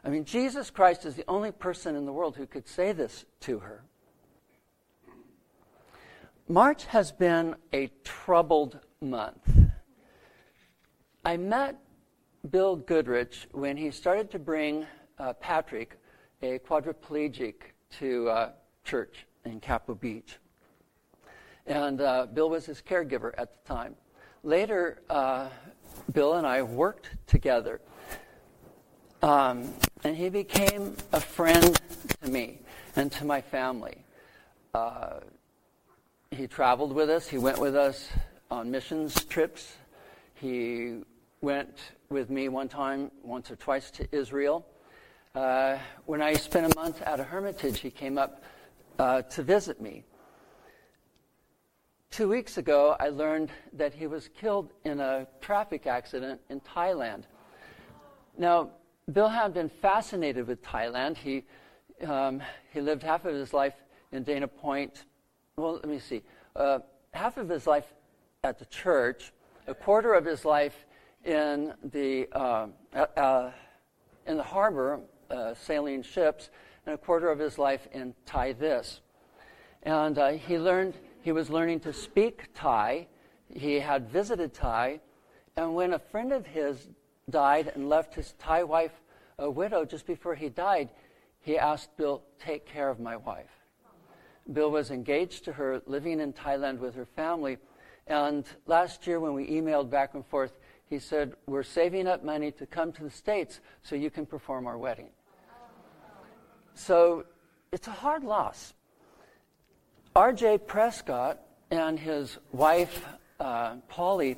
I 0.04 0.10
mean, 0.10 0.24
Jesus 0.24 0.70
Christ 0.70 1.04
is 1.04 1.14
the 1.14 1.24
only 1.28 1.52
person 1.52 1.96
in 1.96 2.06
the 2.06 2.12
world 2.12 2.36
who 2.36 2.46
could 2.46 2.68
say 2.68 2.92
this 2.92 3.24
to 3.40 3.58
her. 3.60 3.82
March 6.48 6.86
has 6.86 7.12
been 7.12 7.56
a 7.72 7.90
troubled 8.04 8.78
month. 9.00 9.48
I 11.24 11.36
met 11.36 11.78
Bill 12.48 12.76
Goodrich 12.76 13.48
when 13.52 13.76
he 13.76 13.90
started 13.90 14.30
to 14.30 14.38
bring 14.38 14.86
uh, 15.18 15.34
Patrick, 15.34 15.98
a 16.40 16.58
quadriplegic, 16.60 17.54
to 17.98 18.28
uh, 18.28 18.52
church 18.84 19.26
in 19.44 19.60
Capo 19.60 19.94
Beach. 19.94 20.38
And 21.66 22.00
uh, 22.00 22.26
Bill 22.32 22.48
was 22.48 22.64
his 22.64 22.80
caregiver 22.80 23.32
at 23.36 23.52
the 23.52 23.74
time. 23.74 23.94
Later, 24.42 25.02
uh, 25.10 25.48
Bill 26.12 26.34
and 26.34 26.46
I 26.46 26.62
worked 26.62 27.10
together. 27.26 27.80
Um, 29.22 29.74
and 30.04 30.16
he 30.16 30.28
became 30.28 30.96
a 31.12 31.20
friend 31.20 31.78
to 32.22 32.30
me 32.30 32.60
and 32.96 33.10
to 33.12 33.24
my 33.24 33.40
family. 33.40 34.04
Uh, 34.74 35.20
he 36.30 36.46
traveled 36.46 36.92
with 36.92 37.10
us, 37.10 37.26
he 37.28 37.38
went 37.38 37.58
with 37.58 37.74
us 37.74 38.08
on 38.50 38.70
missions 38.70 39.24
trips. 39.24 39.76
He 40.34 41.00
went 41.40 41.78
with 42.10 42.30
me 42.30 42.48
one 42.48 42.68
time, 42.68 43.10
once 43.22 43.50
or 43.50 43.56
twice 43.56 43.90
to 43.92 44.08
Israel. 44.12 44.66
Uh, 45.34 45.78
when 46.06 46.22
I 46.22 46.34
spent 46.34 46.72
a 46.72 46.76
month 46.76 47.02
at 47.02 47.20
a 47.20 47.24
hermitage, 47.24 47.80
he 47.80 47.90
came 47.90 48.18
up 48.18 48.42
uh, 48.98 49.22
to 49.22 49.42
visit 49.42 49.80
me. 49.80 50.04
Two 52.10 52.28
weeks 52.28 52.56
ago, 52.58 52.96
I 52.98 53.10
learned 53.10 53.50
that 53.74 53.92
he 53.92 54.06
was 54.06 54.28
killed 54.28 54.72
in 54.84 54.98
a 54.98 55.26
traffic 55.40 55.86
accident 55.86 56.40
in 56.48 56.60
Thailand. 56.60 57.24
Now, 58.36 58.70
Bill 59.12 59.28
had 59.28 59.54
been 59.54 59.68
fascinated 59.68 60.46
with 60.46 60.62
Thailand. 60.62 61.16
He, 61.16 61.44
um, 62.04 62.42
he 62.72 62.80
lived 62.80 63.02
half 63.02 63.24
of 63.24 63.34
his 63.34 63.52
life 63.52 63.74
in 64.10 64.22
Dana 64.22 64.48
Point. 64.48 65.04
Well, 65.56 65.74
let 65.74 65.88
me 65.88 65.98
see. 65.98 66.22
Uh, 66.56 66.80
half 67.12 67.36
of 67.36 67.48
his 67.48 67.66
life 67.66 67.92
at 68.42 68.58
the 68.58 68.66
church, 68.66 69.32
a 69.66 69.74
quarter 69.74 70.14
of 70.14 70.24
his 70.24 70.44
life 70.44 70.86
in 71.24 71.74
the, 71.92 72.28
uh, 72.32 72.68
uh, 72.94 73.50
in 74.26 74.36
the 74.36 74.42
harbor, 74.42 75.00
uh, 75.30 75.54
sailing 75.54 76.02
ships, 76.02 76.50
and 76.86 76.94
a 76.94 76.98
quarter 76.98 77.30
of 77.30 77.38
his 77.38 77.58
life 77.58 77.86
in 77.92 78.14
Thai 78.24 78.54
this. 78.54 79.02
And 79.82 80.18
uh, 80.18 80.30
he 80.30 80.58
learned 80.58 80.94
he 81.28 81.32
was 81.32 81.50
learning 81.50 81.78
to 81.78 81.92
speak 81.92 82.48
Thai. 82.54 83.06
He 83.52 83.80
had 83.80 84.08
visited 84.08 84.54
Thai. 84.54 85.00
And 85.58 85.74
when 85.74 85.92
a 85.92 85.98
friend 85.98 86.32
of 86.32 86.46
his 86.46 86.88
died 87.28 87.70
and 87.74 87.86
left 87.86 88.14
his 88.14 88.32
Thai 88.38 88.62
wife 88.62 89.02
a 89.38 89.50
widow 89.50 89.84
just 89.84 90.06
before 90.06 90.34
he 90.34 90.48
died, 90.48 90.88
he 91.42 91.58
asked 91.58 91.94
Bill, 91.98 92.22
Take 92.38 92.64
care 92.64 92.88
of 92.88 92.98
my 92.98 93.14
wife. 93.14 93.50
Bill 94.50 94.70
was 94.70 94.90
engaged 94.90 95.44
to 95.44 95.52
her, 95.52 95.82
living 95.84 96.18
in 96.18 96.32
Thailand 96.32 96.78
with 96.78 96.94
her 96.94 97.04
family. 97.04 97.58
And 98.06 98.46
last 98.64 99.06
year, 99.06 99.20
when 99.20 99.34
we 99.34 99.48
emailed 99.48 99.90
back 99.90 100.14
and 100.14 100.24
forth, 100.24 100.52
he 100.86 100.98
said, 100.98 101.34
We're 101.46 101.62
saving 101.62 102.08
up 102.08 102.24
money 102.24 102.52
to 102.52 102.64
come 102.64 102.90
to 102.92 103.02
the 103.02 103.10
States 103.10 103.60
so 103.82 103.96
you 103.96 104.08
can 104.08 104.24
perform 104.24 104.66
our 104.66 104.78
wedding. 104.78 105.10
So 106.72 107.26
it's 107.70 107.86
a 107.86 107.90
hard 107.92 108.24
loss. 108.24 108.72
R.J. 110.18 110.58
Prescott 110.66 111.38
and 111.70 111.96
his 111.96 112.38
wife, 112.50 113.06
uh, 113.38 113.76
Polly, 113.88 114.36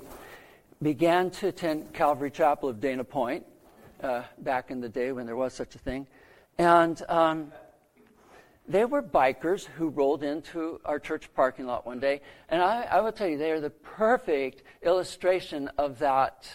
began 0.82 1.30
to 1.30 1.48
attend 1.48 1.94
Calvary 1.94 2.30
Chapel 2.30 2.68
of 2.68 2.82
Dana 2.82 3.02
Point 3.02 3.46
uh, 4.02 4.24
back 4.36 4.70
in 4.70 4.82
the 4.82 4.90
day 4.90 5.10
when 5.12 5.24
there 5.24 5.36
was 5.36 5.54
such 5.54 5.74
a 5.76 5.78
thing. 5.78 6.06
And 6.58 7.02
um, 7.08 7.50
they 8.68 8.84
were 8.84 9.02
bikers 9.02 9.64
who 9.64 9.88
rolled 9.88 10.22
into 10.22 10.82
our 10.84 10.98
church 10.98 11.32
parking 11.32 11.64
lot 11.64 11.86
one 11.86 11.98
day. 11.98 12.20
And 12.50 12.60
I, 12.60 12.82
I 12.82 13.00
will 13.00 13.12
tell 13.12 13.28
you, 13.28 13.38
they 13.38 13.50
are 13.50 13.58
the 13.58 13.70
perfect 13.70 14.62
illustration 14.82 15.70
of 15.78 15.98
that, 16.00 16.46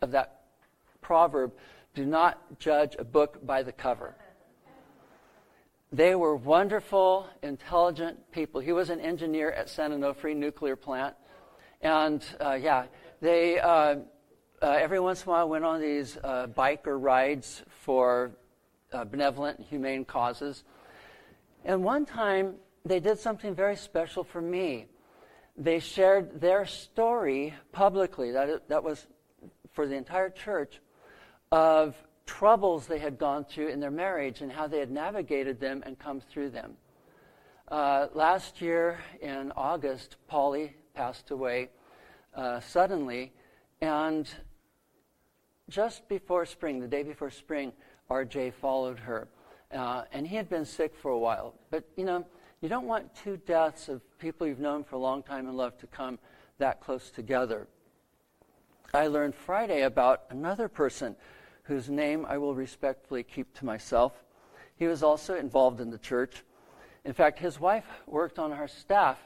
of 0.00 0.10
that 0.10 0.40
proverb 1.00 1.52
do 1.94 2.04
not 2.04 2.58
judge 2.58 2.96
a 2.98 3.04
book 3.04 3.46
by 3.46 3.62
the 3.62 3.70
cover. 3.70 4.16
They 5.92 6.14
were 6.14 6.34
wonderful, 6.34 7.28
intelligent 7.42 8.32
people. 8.32 8.62
He 8.62 8.72
was 8.72 8.88
an 8.88 8.98
engineer 8.98 9.50
at 9.50 9.68
San 9.68 9.90
Onofre 9.90 10.34
nuclear 10.34 10.74
plant. 10.74 11.14
And 11.82 12.24
uh, 12.40 12.54
yeah, 12.54 12.86
they 13.20 13.60
uh, 13.60 13.96
uh, 14.62 14.66
every 14.80 15.00
once 15.00 15.22
in 15.22 15.28
a 15.28 15.32
while 15.32 15.48
went 15.50 15.66
on 15.66 15.82
these 15.82 16.16
uh, 16.24 16.46
biker 16.46 16.96
rides 16.98 17.62
for 17.84 18.30
uh, 18.90 19.04
benevolent 19.04 19.60
humane 19.60 20.06
causes. 20.06 20.64
And 21.62 21.84
one 21.84 22.06
time 22.06 22.54
they 22.86 22.98
did 22.98 23.18
something 23.18 23.54
very 23.54 23.76
special 23.76 24.24
for 24.24 24.40
me. 24.40 24.86
They 25.58 25.78
shared 25.78 26.40
their 26.40 26.64
story 26.64 27.52
publicly, 27.70 28.32
that, 28.32 28.66
that 28.70 28.82
was 28.82 29.06
for 29.74 29.86
the 29.86 29.96
entire 29.96 30.30
church, 30.30 30.80
of 31.50 31.94
troubles 32.38 32.86
they 32.86 32.98
had 32.98 33.18
gone 33.18 33.44
through 33.44 33.68
in 33.68 33.78
their 33.78 33.90
marriage 33.90 34.40
and 34.40 34.50
how 34.50 34.66
they 34.66 34.78
had 34.78 34.90
navigated 34.90 35.60
them 35.60 35.82
and 35.84 35.98
come 35.98 36.18
through 36.18 36.48
them. 36.48 36.72
Uh, 37.68 38.06
last 38.14 38.62
year 38.62 38.98
in 39.20 39.52
August, 39.54 40.16
Polly 40.28 40.74
passed 40.94 41.30
away 41.30 41.68
uh, 42.34 42.58
suddenly, 42.60 43.32
and 43.82 44.30
just 45.68 46.08
before 46.08 46.46
spring, 46.46 46.80
the 46.80 46.88
day 46.88 47.02
before 47.02 47.30
spring, 47.30 47.70
RJ 48.10 48.54
followed 48.54 48.98
her. 48.98 49.28
Uh, 49.70 50.04
and 50.10 50.26
he 50.26 50.34
had 50.34 50.48
been 50.48 50.64
sick 50.64 50.94
for 50.94 51.10
a 51.10 51.18
while. 51.18 51.54
But, 51.70 51.84
you 51.96 52.06
know, 52.06 52.26
you 52.62 52.68
don't 52.70 52.86
want 52.86 53.14
two 53.14 53.36
deaths 53.36 53.90
of 53.90 54.00
people 54.18 54.46
you've 54.46 54.58
known 54.58 54.84
for 54.84 54.96
a 54.96 54.98
long 54.98 55.22
time 55.22 55.48
and 55.48 55.56
love 55.56 55.76
to 55.78 55.86
come 55.86 56.18
that 56.58 56.80
close 56.80 57.10
together. 57.10 57.68
I 58.94 59.08
learned 59.08 59.34
Friday 59.34 59.82
about 59.82 60.22
another 60.30 60.68
person 60.68 61.14
whose 61.64 61.88
name 61.88 62.26
I 62.26 62.38
will 62.38 62.54
respectfully 62.54 63.22
keep 63.22 63.54
to 63.54 63.64
myself. 63.64 64.12
He 64.76 64.86
was 64.86 65.02
also 65.02 65.36
involved 65.36 65.80
in 65.80 65.90
the 65.90 65.98
church. 65.98 66.42
In 67.04 67.12
fact, 67.12 67.38
his 67.38 67.60
wife 67.60 67.86
worked 68.06 68.38
on 68.38 68.52
our 68.52 68.68
staff, 68.68 69.18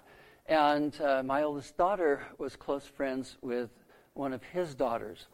and 0.47 0.99
uh, 1.00 1.23
my 1.23 1.43
oldest 1.43 1.76
daughter 1.76 2.23
was 2.38 2.57
close 2.57 2.87
friends 2.87 3.37
with 3.40 3.71
one 4.14 4.33
of 4.33 4.43
his 4.43 4.75
daughters. 4.75 5.26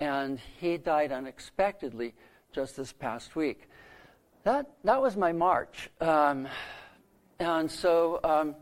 And 0.00 0.38
he 0.58 0.76
died 0.76 1.12
unexpectedly 1.12 2.14
just 2.52 2.76
this 2.76 2.92
past 2.92 3.34
week. 3.34 3.68
That, 4.44 4.70
that 4.84 5.00
was 5.00 5.16
my 5.16 5.32
March. 5.32 5.90
Um, 6.00 6.48
and 7.38 7.70
so 7.70 8.20
um, 8.22 8.54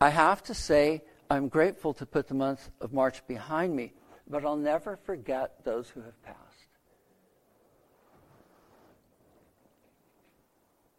I 0.00 0.10
have 0.10 0.42
to 0.44 0.54
say, 0.54 1.02
I'm 1.30 1.48
grateful 1.48 1.94
to 1.94 2.06
put 2.06 2.28
the 2.28 2.34
month 2.34 2.70
of 2.80 2.92
March 2.92 3.26
behind 3.26 3.74
me, 3.74 3.92
but 4.28 4.44
I'll 4.44 4.56
never 4.56 4.96
forget 4.96 5.64
those 5.64 5.88
who 5.88 6.02
have 6.02 6.22
passed. 6.22 6.51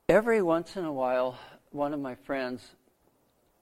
Every 0.10 0.41
once 0.41 0.75
in 0.75 0.86
a 0.86 0.91
while, 0.91 1.38
one 1.72 1.93
of 1.93 2.00
my 2.00 2.15
friends 2.15 2.75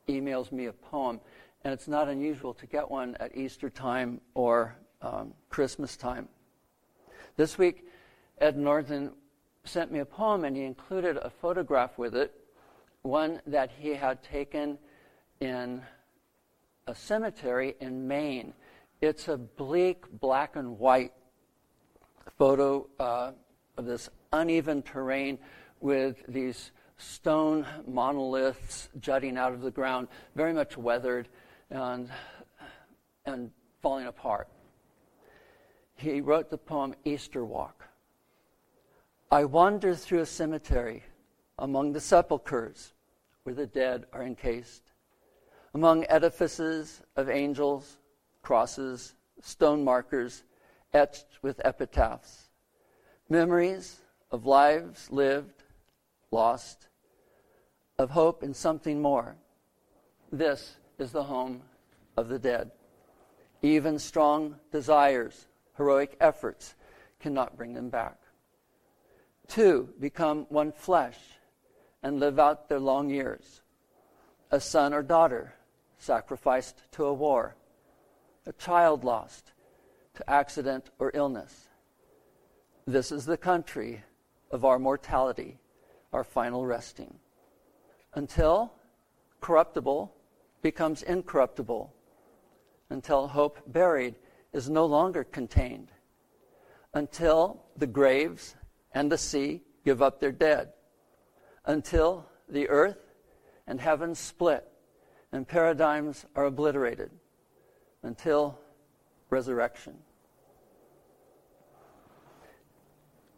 emails 0.10 0.52
me 0.52 0.66
a 0.66 0.74
poem, 0.74 1.20
and 1.64 1.74
it's 1.74 1.88
not 1.88 2.08
unusual 2.08 2.54
to 2.56 2.66
get 2.66 2.90
one 2.90 3.16
at 3.20 3.36
Easter 3.38 3.70
time 3.70 4.20
or 4.34 4.76
um, 5.02 5.34
Christmas 5.50 5.96
time. 5.96 6.28
This 7.38 7.58
week, 7.58 7.86
Ed 8.40 8.58
Norton 8.58 9.12
sent 9.64 9.92
me 9.92 10.00
a 10.00 10.06
poem, 10.06 10.44
and 10.44 10.56
he 10.56 10.64
included 10.64 11.18
a 11.18 11.30
photograph 11.30 11.98
with 11.98 12.16
it, 12.16 12.34
one 13.04 13.42
that 13.46 13.72
he 13.78 13.90
had 13.90 14.24
taken 14.24 14.78
in 15.40 15.82
a 16.88 16.96
cemetery 16.96 17.76
in 17.80 18.08
Maine. 18.08 18.54
It's 19.00 19.28
a 19.28 19.38
bleak 19.38 20.06
black 20.20 20.56
and 20.56 20.80
white 20.80 21.14
photo 22.38 22.88
uh, 23.00 23.32
of 23.78 23.86
this 23.86 24.10
uneven 24.34 24.82
terrain 24.82 25.38
with 25.82 26.18
these 26.28 26.72
stone 26.98 27.66
monoliths 27.88 28.90
jutting 29.00 29.38
out 29.38 29.54
of 29.54 29.62
the 29.62 29.72
ground, 29.72 30.08
very 30.36 30.54
much 30.54 30.78
weathered 30.78 31.28
and, 31.70 32.10
and 33.26 33.52
falling 33.82 34.08
apart. 34.08 34.48
He 35.96 36.22
wrote 36.22 36.50
the 36.50 36.58
poem 36.58 36.96
Easter 37.04 37.44
Walk. 37.44 37.84
I 39.32 39.46
wander 39.46 39.96
through 39.96 40.20
a 40.20 40.26
cemetery 40.26 41.04
among 41.58 41.94
the 41.94 42.00
sepulchres 42.00 42.94
where 43.44 43.56
the 43.56 43.68
dead 43.68 44.06
are 44.14 44.24
encased, 44.24 44.92
among 45.74 46.06
edifices 46.10 47.02
of 47.16 47.30
angels, 47.30 47.98
crosses, 48.42 49.16
stone 49.42 49.84
markers 49.84 50.44
etched 50.94 51.28
with 51.42 51.62
epitaphs, 51.64 52.50
memories 53.30 54.02
of 54.32 54.46
lives 54.46 55.10
lived 55.12 55.61
lost, 56.32 56.88
of 57.98 58.10
hope 58.10 58.42
in 58.42 58.54
something 58.54 59.02
more. 59.02 59.36
This 60.32 60.78
is 60.98 61.12
the 61.12 61.24
home 61.24 61.62
of 62.18 62.30
the 62.30 62.40
dead. 62.40 62.72
Even 63.62 64.00
strong 64.00 64.56
desires, 64.72 65.48
heroic 65.78 66.18
efforts 66.20 66.76
cannot 67.20 67.58
bring 67.58 67.74
them 67.74 67.90
back. 67.90 68.18
Two, 69.48 69.90
become 70.00 70.46
one 70.50 70.72
flesh 70.72 71.18
and 72.02 72.20
live 72.20 72.40
out 72.40 72.70
their 72.70 72.80
long 72.80 73.10
years. 73.10 73.62
A 74.50 74.60
son 74.60 74.94
or 74.94 75.04
daughter 75.04 75.54
sacrificed 75.98 76.82
to 76.94 77.06
a 77.06 77.14
war, 77.14 77.56
a 78.46 78.54
child 78.54 79.04
lost 79.04 79.52
to 80.16 80.30
accident 80.30 80.90
or 80.98 81.12
illness. 81.14 81.68
This 82.88 83.12
is 83.12 83.26
the 83.26 83.38
country 83.38 84.04
of 84.50 84.66
our 84.66 84.80
mortality, 84.80 85.60
our 86.14 86.24
final 86.24 86.66
resting. 86.66 87.14
Until 88.14 88.74
corruptible 89.40 90.14
becomes 90.62 91.04
incorruptible, 91.04 91.94
until 92.90 93.28
hope 93.28 93.60
buried 93.68 94.16
is 94.54 94.70
no 94.70 94.86
longer 94.86 95.24
contained, 95.24 95.92
until 96.94 97.64
the 97.78 97.88
graves 97.88 98.56
and 98.94 99.12
the 99.12 99.18
sea 99.18 99.62
give 99.86 100.02
up 100.02 100.20
their 100.20 100.32
dead, 100.32 100.74
until 101.66 102.28
the 102.50 102.68
earth 102.68 102.98
and 103.66 103.80
heaven 103.80 104.14
split 104.14 104.68
and 105.32 105.48
paradigms 105.48 106.26
are 106.36 106.46
obliterated, 106.46 107.10
until 108.04 108.60
resurrection. 109.30 109.98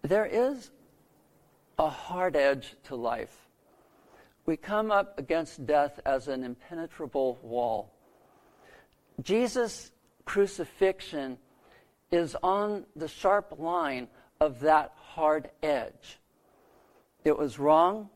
There 0.01 0.25
is 0.25 0.71
a 1.77 1.89
hard 1.89 2.35
edge 2.35 2.75
to 2.83 2.95
life. 2.95 3.47
We 4.45 4.57
come 4.57 4.91
up 4.91 5.17
against 5.17 5.65
death 5.65 5.99
as 6.05 6.27
an 6.27 6.43
impenetrable 6.43 7.39
wall. 7.41 7.93
Jesus' 9.21 9.91
crucifixion 10.25 11.37
is 12.11 12.35
on 12.43 12.85
the 12.95 13.07
sharp 13.07 13.55
line 13.57 14.07
of 14.39 14.59
that 14.61 14.93
hard 14.95 15.49
edge. 15.61 16.19
It 17.23 17.37
was 17.37 17.57
wrong, 17.57 18.09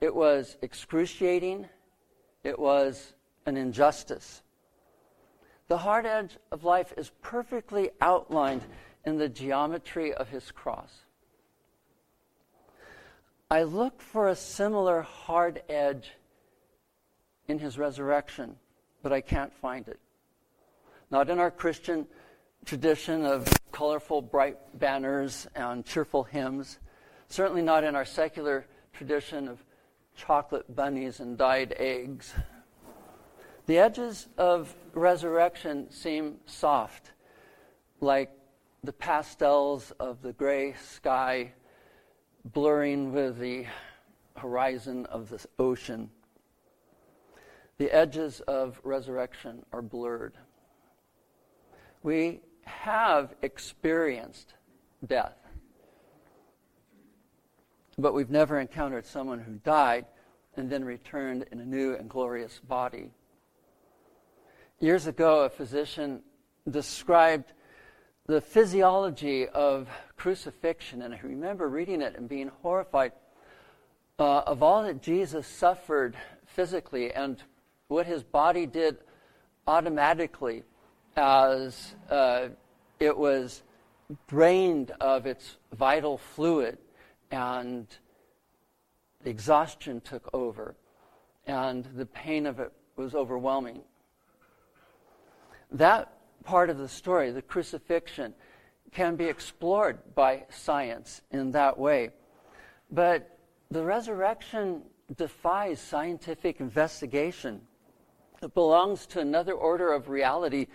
it 0.00 0.14
was 0.14 0.56
excruciating, 0.62 1.66
it 2.44 2.58
was 2.58 3.14
an 3.46 3.56
injustice. 3.56 4.42
The 5.68 5.78
hard 5.78 6.04
edge 6.04 6.36
of 6.50 6.64
life 6.64 6.92
is 6.96 7.10
perfectly 7.22 7.90
outlined 8.00 8.62
in 9.06 9.16
the 9.16 9.28
geometry 9.28 10.12
of 10.12 10.28
his 10.28 10.50
cross. 10.50 10.92
I 13.52 13.64
look 13.64 14.00
for 14.00 14.28
a 14.28 14.34
similar 14.34 15.02
hard 15.02 15.62
edge 15.68 16.10
in 17.48 17.58
his 17.58 17.76
resurrection, 17.76 18.56
but 19.02 19.12
I 19.12 19.20
can't 19.20 19.52
find 19.52 19.86
it. 19.88 20.00
Not 21.10 21.28
in 21.28 21.38
our 21.38 21.50
Christian 21.50 22.06
tradition 22.64 23.26
of 23.26 23.46
colorful, 23.70 24.22
bright 24.22 24.56
banners 24.78 25.46
and 25.54 25.84
cheerful 25.84 26.24
hymns, 26.24 26.78
certainly 27.28 27.60
not 27.60 27.84
in 27.84 27.94
our 27.94 28.06
secular 28.06 28.64
tradition 28.94 29.48
of 29.48 29.62
chocolate 30.16 30.74
bunnies 30.74 31.20
and 31.20 31.36
dyed 31.36 31.74
eggs. 31.76 32.32
The 33.66 33.76
edges 33.76 34.28
of 34.38 34.74
resurrection 34.94 35.90
seem 35.90 36.38
soft, 36.46 37.12
like 38.00 38.30
the 38.82 38.94
pastels 38.94 39.92
of 40.00 40.22
the 40.22 40.32
gray 40.32 40.72
sky 40.72 41.52
blurring 42.44 43.12
with 43.12 43.38
the 43.38 43.66
horizon 44.36 45.06
of 45.06 45.28
the 45.28 45.44
ocean. 45.58 46.10
The 47.78 47.90
edges 47.90 48.40
of 48.40 48.80
resurrection 48.84 49.64
are 49.72 49.82
blurred. 49.82 50.34
We 52.02 52.40
have 52.64 53.34
experienced 53.42 54.54
death, 55.06 55.36
but 57.98 58.14
we've 58.14 58.30
never 58.30 58.58
encountered 58.58 59.06
someone 59.06 59.40
who 59.40 59.54
died 59.64 60.06
and 60.56 60.68
then 60.70 60.84
returned 60.84 61.46
in 61.50 61.60
a 61.60 61.64
new 61.64 61.94
and 61.94 62.08
glorious 62.08 62.60
body. 62.60 63.10
Years 64.80 65.06
ago, 65.06 65.44
a 65.44 65.48
physician 65.48 66.22
described 66.68 67.52
the 68.26 68.40
physiology 68.40 69.48
of 69.48 69.88
crucifixion, 70.16 71.02
and 71.02 71.12
I 71.12 71.20
remember 71.22 71.68
reading 71.68 72.00
it 72.00 72.14
and 72.16 72.28
being 72.28 72.50
horrified 72.62 73.12
uh, 74.18 74.40
of 74.40 74.62
all 74.62 74.84
that 74.84 75.02
Jesus 75.02 75.46
suffered 75.46 76.16
physically 76.46 77.12
and 77.12 77.42
what 77.88 78.06
his 78.06 78.22
body 78.22 78.66
did 78.66 78.98
automatically 79.66 80.62
as 81.16 81.94
uh, 82.10 82.48
it 83.00 83.16
was 83.16 83.62
drained 84.28 84.92
of 85.00 85.26
its 85.26 85.56
vital 85.72 86.18
fluid 86.18 86.78
and 87.30 87.86
exhaustion 89.24 90.00
took 90.00 90.28
over 90.32 90.74
and 91.46 91.88
the 91.96 92.06
pain 92.06 92.46
of 92.46 92.60
it 92.60 92.72
was 92.96 93.14
overwhelming. 93.14 93.80
That 95.70 96.12
part 96.42 96.70
of 96.70 96.78
the 96.78 96.88
story, 96.88 97.30
the 97.30 97.42
crucifixion, 97.42 98.34
can 98.92 99.16
be 99.16 99.24
explored 99.24 100.14
by 100.14 100.44
science 100.50 101.22
in 101.30 101.50
that 101.52 101.78
way. 101.78 102.10
But 102.90 103.38
the 103.70 103.82
resurrection 103.82 104.82
defies 105.16 105.80
scientific 105.80 106.60
investigation. 106.60 107.62
It 108.42 108.54
belongs 108.54 109.06
to 109.08 109.20
another 109.20 109.52
order 109.52 109.92
of 109.92 110.08
reality 110.08 110.66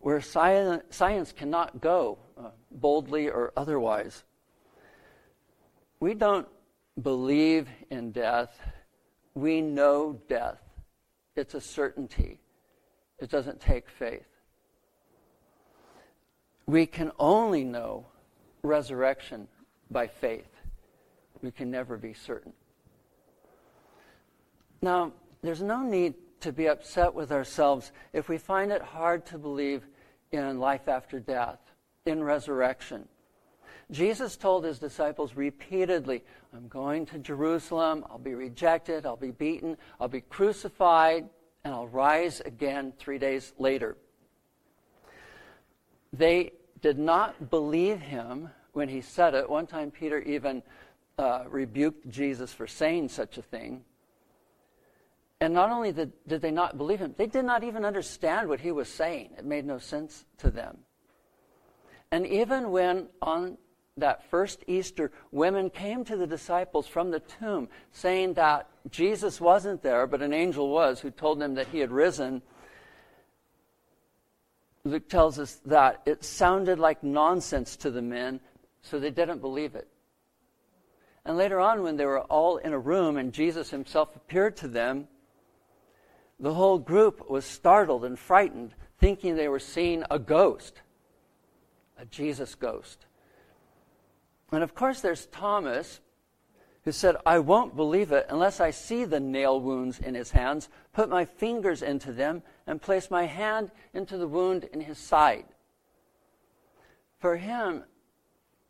where 0.00 0.20
science 0.20 1.32
cannot 1.32 1.80
go, 1.80 2.18
uh, 2.38 2.50
boldly 2.70 3.28
or 3.28 3.52
otherwise. 3.56 4.24
We 6.00 6.14
don't 6.14 6.46
believe 7.02 7.68
in 7.90 8.12
death, 8.12 8.58
we 9.34 9.60
know 9.60 10.20
death. 10.28 10.60
It's 11.36 11.54
a 11.54 11.60
certainty, 11.60 12.40
it 13.18 13.30
doesn't 13.30 13.60
take 13.60 13.88
faith 13.88 14.27
we 16.68 16.84
can 16.84 17.10
only 17.18 17.64
know 17.64 18.04
resurrection 18.62 19.48
by 19.90 20.06
faith. 20.06 20.50
We 21.40 21.50
can 21.50 21.70
never 21.70 21.96
be 21.96 22.12
certain. 22.12 22.52
Now, 24.82 25.12
there's 25.42 25.62
no 25.62 25.82
need 25.82 26.14
to 26.40 26.52
be 26.52 26.68
upset 26.68 27.14
with 27.14 27.32
ourselves 27.32 27.90
if 28.12 28.28
we 28.28 28.36
find 28.36 28.70
it 28.70 28.82
hard 28.82 29.24
to 29.26 29.38
believe 29.38 29.86
in 30.30 30.60
life 30.60 30.88
after 30.88 31.18
death, 31.18 31.58
in 32.04 32.22
resurrection. 32.22 33.08
Jesus 33.90 34.36
told 34.36 34.64
his 34.64 34.78
disciples 34.78 35.34
repeatedly, 35.34 36.22
I'm 36.54 36.68
going 36.68 37.06
to 37.06 37.18
Jerusalem, 37.18 38.04
I'll 38.10 38.18
be 38.18 38.34
rejected, 38.34 39.06
I'll 39.06 39.16
be 39.16 39.30
beaten, 39.30 39.78
I'll 39.98 40.08
be 40.08 40.20
crucified, 40.20 41.30
and 41.64 41.72
I'll 41.72 41.88
rise 41.88 42.40
again 42.40 42.92
three 42.98 43.18
days 43.18 43.54
later. 43.58 43.96
They 46.12 46.52
did 46.80 46.98
not 46.98 47.50
believe 47.50 48.00
him 48.00 48.50
when 48.72 48.88
he 48.88 49.00
said 49.00 49.34
it. 49.34 49.48
One 49.48 49.66
time, 49.66 49.90
Peter 49.90 50.18
even 50.20 50.62
uh, 51.18 51.44
rebuked 51.48 52.08
Jesus 52.08 52.52
for 52.52 52.66
saying 52.66 53.08
such 53.08 53.38
a 53.38 53.42
thing. 53.42 53.84
And 55.40 55.54
not 55.54 55.70
only 55.70 55.92
did, 55.92 56.12
did 56.26 56.42
they 56.42 56.50
not 56.50 56.76
believe 56.76 56.98
him, 56.98 57.14
they 57.16 57.26
did 57.26 57.44
not 57.44 57.62
even 57.62 57.84
understand 57.84 58.48
what 58.48 58.60
he 58.60 58.72
was 58.72 58.88
saying. 58.88 59.30
It 59.38 59.44
made 59.44 59.64
no 59.64 59.78
sense 59.78 60.24
to 60.38 60.50
them. 60.50 60.78
And 62.10 62.26
even 62.26 62.70
when 62.70 63.08
on 63.20 63.58
that 63.96 64.28
first 64.30 64.64
Easter, 64.66 65.12
women 65.30 65.70
came 65.70 66.04
to 66.04 66.16
the 66.16 66.26
disciples 66.26 66.86
from 66.86 67.10
the 67.10 67.20
tomb 67.20 67.68
saying 67.92 68.34
that 68.34 68.68
Jesus 68.90 69.40
wasn't 69.40 69.82
there, 69.82 70.06
but 70.06 70.22
an 70.22 70.32
angel 70.32 70.70
was 70.70 71.00
who 71.00 71.10
told 71.10 71.40
them 71.40 71.54
that 71.54 71.68
he 71.68 71.78
had 71.80 71.90
risen 71.90 72.42
Luke 74.90 75.08
tells 75.08 75.38
us 75.38 75.60
that 75.66 76.02
it 76.06 76.24
sounded 76.24 76.78
like 76.78 77.02
nonsense 77.02 77.76
to 77.76 77.90
the 77.90 78.02
men, 78.02 78.40
so 78.82 78.98
they 78.98 79.10
didn't 79.10 79.40
believe 79.40 79.74
it. 79.74 79.88
And 81.24 81.36
later 81.36 81.60
on, 81.60 81.82
when 81.82 81.96
they 81.96 82.06
were 82.06 82.20
all 82.22 82.56
in 82.56 82.72
a 82.72 82.78
room 82.78 83.16
and 83.16 83.32
Jesus 83.32 83.70
himself 83.70 84.16
appeared 84.16 84.56
to 84.58 84.68
them, 84.68 85.08
the 86.40 86.54
whole 86.54 86.78
group 86.78 87.28
was 87.28 87.44
startled 87.44 88.04
and 88.04 88.18
frightened, 88.18 88.74
thinking 88.98 89.34
they 89.34 89.48
were 89.48 89.58
seeing 89.58 90.04
a 90.10 90.18
ghost, 90.18 90.80
a 91.98 92.04
Jesus 92.06 92.54
ghost. 92.54 93.06
And 94.52 94.62
of 94.62 94.74
course, 94.74 95.00
there's 95.00 95.26
Thomas, 95.26 96.00
who 96.88 96.92
said, 96.92 97.16
I 97.26 97.38
won't 97.38 97.76
believe 97.76 98.12
it 98.12 98.24
unless 98.30 98.60
I 98.60 98.70
see 98.70 99.04
the 99.04 99.20
nail 99.20 99.60
wounds 99.60 99.98
in 99.98 100.14
his 100.14 100.30
hands, 100.30 100.70
put 100.94 101.10
my 101.10 101.26
fingers 101.26 101.82
into 101.82 102.14
them, 102.14 102.42
and 102.66 102.80
place 102.80 103.10
my 103.10 103.26
hand 103.26 103.70
into 103.92 104.16
the 104.16 104.26
wound 104.26 104.64
in 104.72 104.80
his 104.80 104.96
side. 104.96 105.44
For 107.18 107.36
him, 107.36 107.84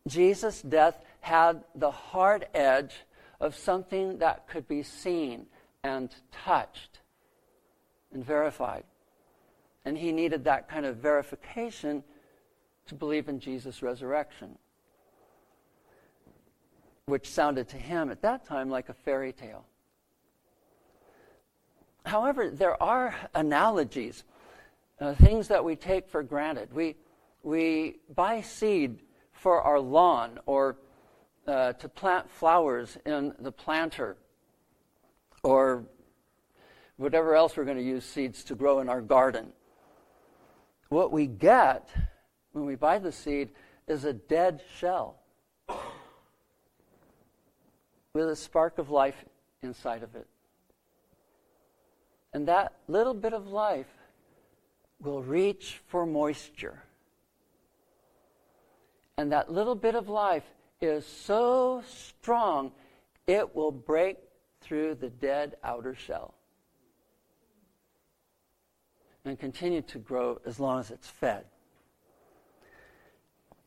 Jesus' 0.08 0.60
death 0.62 1.00
had 1.20 1.62
the 1.76 1.92
hard 1.92 2.48
edge 2.54 2.92
of 3.38 3.54
something 3.54 4.18
that 4.18 4.48
could 4.48 4.66
be 4.66 4.82
seen 4.82 5.46
and 5.84 6.12
touched 6.32 6.98
and 8.12 8.24
verified. 8.24 8.82
And 9.84 9.96
he 9.96 10.10
needed 10.10 10.42
that 10.42 10.68
kind 10.68 10.86
of 10.86 10.96
verification 10.96 12.02
to 12.88 12.96
believe 12.96 13.28
in 13.28 13.38
Jesus' 13.38 13.80
resurrection 13.80 14.58
which 17.08 17.30
sounded 17.30 17.66
to 17.68 17.78
him 17.78 18.10
at 18.10 18.20
that 18.20 18.44
time 18.44 18.68
like 18.68 18.90
a 18.90 18.92
fairy 18.92 19.32
tale. 19.32 19.64
however, 22.04 22.50
there 22.50 22.80
are 22.82 23.14
analogies, 23.34 24.24
uh, 25.00 25.14
things 25.14 25.48
that 25.48 25.62
we 25.64 25.76
take 25.76 26.08
for 26.08 26.22
granted. 26.22 26.72
We, 26.72 26.96
we 27.42 27.96
buy 28.14 28.42
seed 28.42 29.00
for 29.32 29.60
our 29.62 29.80
lawn 29.80 30.38
or 30.46 30.76
uh, 31.46 31.72
to 31.74 31.88
plant 31.88 32.30
flowers 32.30 32.98
in 33.06 33.34
the 33.38 33.52
planter 33.52 34.16
or 35.42 35.84
whatever 36.96 37.34
else 37.34 37.56
we're 37.56 37.64
going 37.64 37.76
to 37.78 37.82
use 37.82 38.04
seeds 38.04 38.44
to 38.44 38.54
grow 38.54 38.80
in 38.80 38.88
our 38.88 39.00
garden. 39.00 39.52
What 40.88 41.12
we 41.12 41.26
get 41.26 41.88
when 42.52 42.66
we 42.66 42.74
buy 42.74 42.98
the 42.98 43.12
seed 43.12 43.50
is 43.86 44.04
a 44.04 44.12
dead 44.12 44.62
shell 44.76 45.20
with 48.14 48.28
a 48.28 48.36
spark 48.36 48.78
of 48.78 48.90
life 48.90 49.24
inside 49.62 50.02
of 50.02 50.14
it. 50.14 50.26
And 52.32 52.48
that 52.48 52.74
little 52.88 53.14
bit 53.14 53.32
of 53.32 53.46
life 53.48 53.86
will 55.00 55.22
reach 55.22 55.80
for 55.86 56.06
moisture. 56.06 56.82
And 59.16 59.32
that 59.32 59.50
little 59.50 59.74
bit 59.74 59.94
of 59.94 60.08
life 60.08 60.44
is 60.80 61.06
so 61.06 61.82
strong, 61.88 62.72
it 63.26 63.54
will 63.54 63.72
break 63.72 64.18
through 64.60 64.94
the 64.96 65.10
dead 65.10 65.56
outer 65.64 65.94
shell 65.94 66.34
and 69.24 69.38
continue 69.38 69.82
to 69.82 69.98
grow 69.98 70.40
as 70.46 70.58
long 70.58 70.80
as 70.80 70.90
it's 70.90 71.08
fed. 71.08 71.44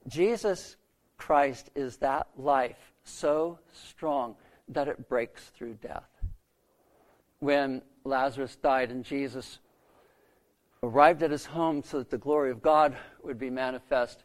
Jesus 0.08 0.76
Christ 1.22 1.70
is 1.76 1.98
that 1.98 2.30
life 2.36 2.94
so 3.04 3.60
strong 3.72 4.36
that 4.70 4.88
it 4.88 5.08
breaks 5.08 5.44
through 5.56 5.76
death. 5.76 6.10
When 7.38 7.84
Lazarus 8.04 8.56
died 8.56 8.90
and 8.90 9.06
Jesus 9.06 9.60
arrived 10.82 11.22
at 11.22 11.30
his 11.30 11.46
home 11.46 11.84
so 11.84 12.00
that 12.00 12.10
the 12.10 12.18
glory 12.18 12.50
of 12.50 12.64
God 12.64 12.98
would 13.24 13.38
be 13.38 13.52
manifest, 13.52 14.24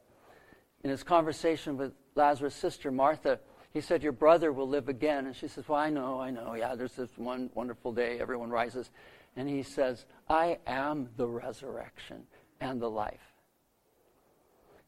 in 0.84 0.88
his 0.88 1.02
conversation 1.02 1.76
with 1.76 1.92
Lazarus' 2.14 2.54
sister, 2.54 2.90
Martha, 2.90 3.40
he 3.74 3.82
said, 3.82 4.02
Your 4.02 4.12
brother 4.12 4.50
will 4.50 4.68
live 4.68 4.88
again. 4.88 5.26
And 5.26 5.36
she 5.36 5.48
says, 5.48 5.68
Well, 5.68 5.78
I 5.78 5.90
know, 5.90 6.18
I 6.18 6.30
know. 6.30 6.54
Yeah, 6.54 6.74
there's 6.74 6.94
this 6.94 7.10
one 7.16 7.50
wonderful 7.52 7.92
day, 7.92 8.18
everyone 8.18 8.48
rises. 8.48 8.90
And 9.36 9.46
he 9.46 9.62
says, 9.62 10.06
I 10.30 10.60
am 10.66 11.10
the 11.18 11.28
resurrection 11.28 12.22
and 12.58 12.80
the 12.80 12.88
life. 12.88 13.35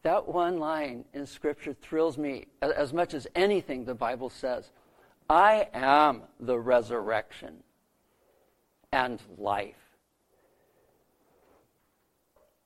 That 0.02 0.28
one 0.28 0.58
line 0.58 1.04
in 1.12 1.26
Scripture 1.26 1.74
thrills 1.74 2.16
me 2.16 2.46
as 2.62 2.92
much 2.92 3.14
as 3.14 3.26
anything 3.34 3.84
the 3.84 3.94
Bible 3.94 4.30
says. 4.30 4.70
I 5.28 5.68
am 5.74 6.22
the 6.40 6.58
resurrection 6.58 7.62
and 8.92 9.20
life. 9.36 9.74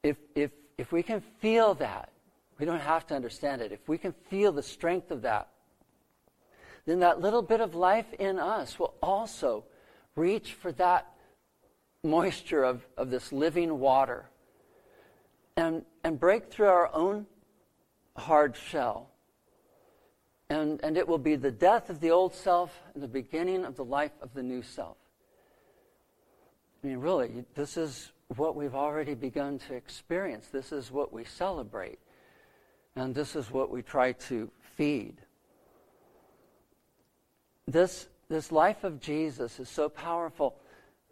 If, 0.03 0.17
if, 0.35 0.51
if 0.79 0.93
we 0.93 1.03
can 1.03 1.23
feel 1.41 1.75
that, 1.75 2.11
we 2.59 2.67
don't 2.67 2.81
have 2.81 3.07
to 3.09 3.15
understand 3.15 3.63
it. 3.63 3.73
If 3.73 3.89
we 3.89 3.99
can 3.99 4.13
feel 4.29 4.53
the 4.53 4.63
strength 4.63 5.11
of 5.11 5.23
that, 5.23 5.49
then 6.85 7.01
that 7.01 7.21
little 7.21 7.43
bit 7.43 7.61
of 7.61 7.75
life 7.75 8.13
in 8.19 8.39
us 8.39 8.79
will 8.79 8.95
also 9.03 9.65
reach 10.17 10.53
for 10.53 10.73
that 10.73 11.13
moisture 12.05 12.65
of, 12.65 12.87
of 12.97 13.11
this 13.11 13.33
living 13.33 13.79
water 13.79 14.27
and, 15.57 15.85
and 16.05 16.19
break 16.19 16.51
through 16.51 16.67
our 16.67 16.95
own 16.95 17.27
hard 18.17 18.57
shell. 18.57 19.11
And, 20.49 20.81
and 20.83 20.97
it 20.97 21.09
will 21.09 21.19
be 21.19 21.37
the 21.37 21.51
death 21.51 21.89
of 21.89 22.01
the 22.01 22.11
old 22.11 22.35
self 22.35 22.79
and 22.95 23.03
the 23.03 23.09
beginning 23.09 23.65
of 23.65 23.77
the 23.77 23.85
life 23.85 24.13
of 24.21 24.35
the 24.35 24.43
new 24.43 24.63
self. 24.63 24.97
I 26.83 26.89
mean, 26.89 26.99
really, 26.99 27.45
this 27.55 27.77
is 27.77 28.13
what 28.37 28.57
we've 28.57 28.75
already 28.75 29.15
begun 29.15 29.59
to 29.61 29.75
experience. 29.75 30.49
This 30.49 30.73
is 30.73 30.91
what 30.91 31.13
we 31.13 31.25
celebrate. 31.25 31.99
And 32.97 33.15
this 33.15 33.37
is 33.37 33.51
what 33.51 33.71
we 33.71 33.83
try 33.83 34.13
to 34.13 34.51
feed. 34.77 35.17
This, 37.67 38.09
this 38.29 38.53
life 38.53 38.85
of 38.85 39.01
Jesus 39.01 39.61
is 39.61 39.69
so 39.69 39.89
powerful. 39.89 40.57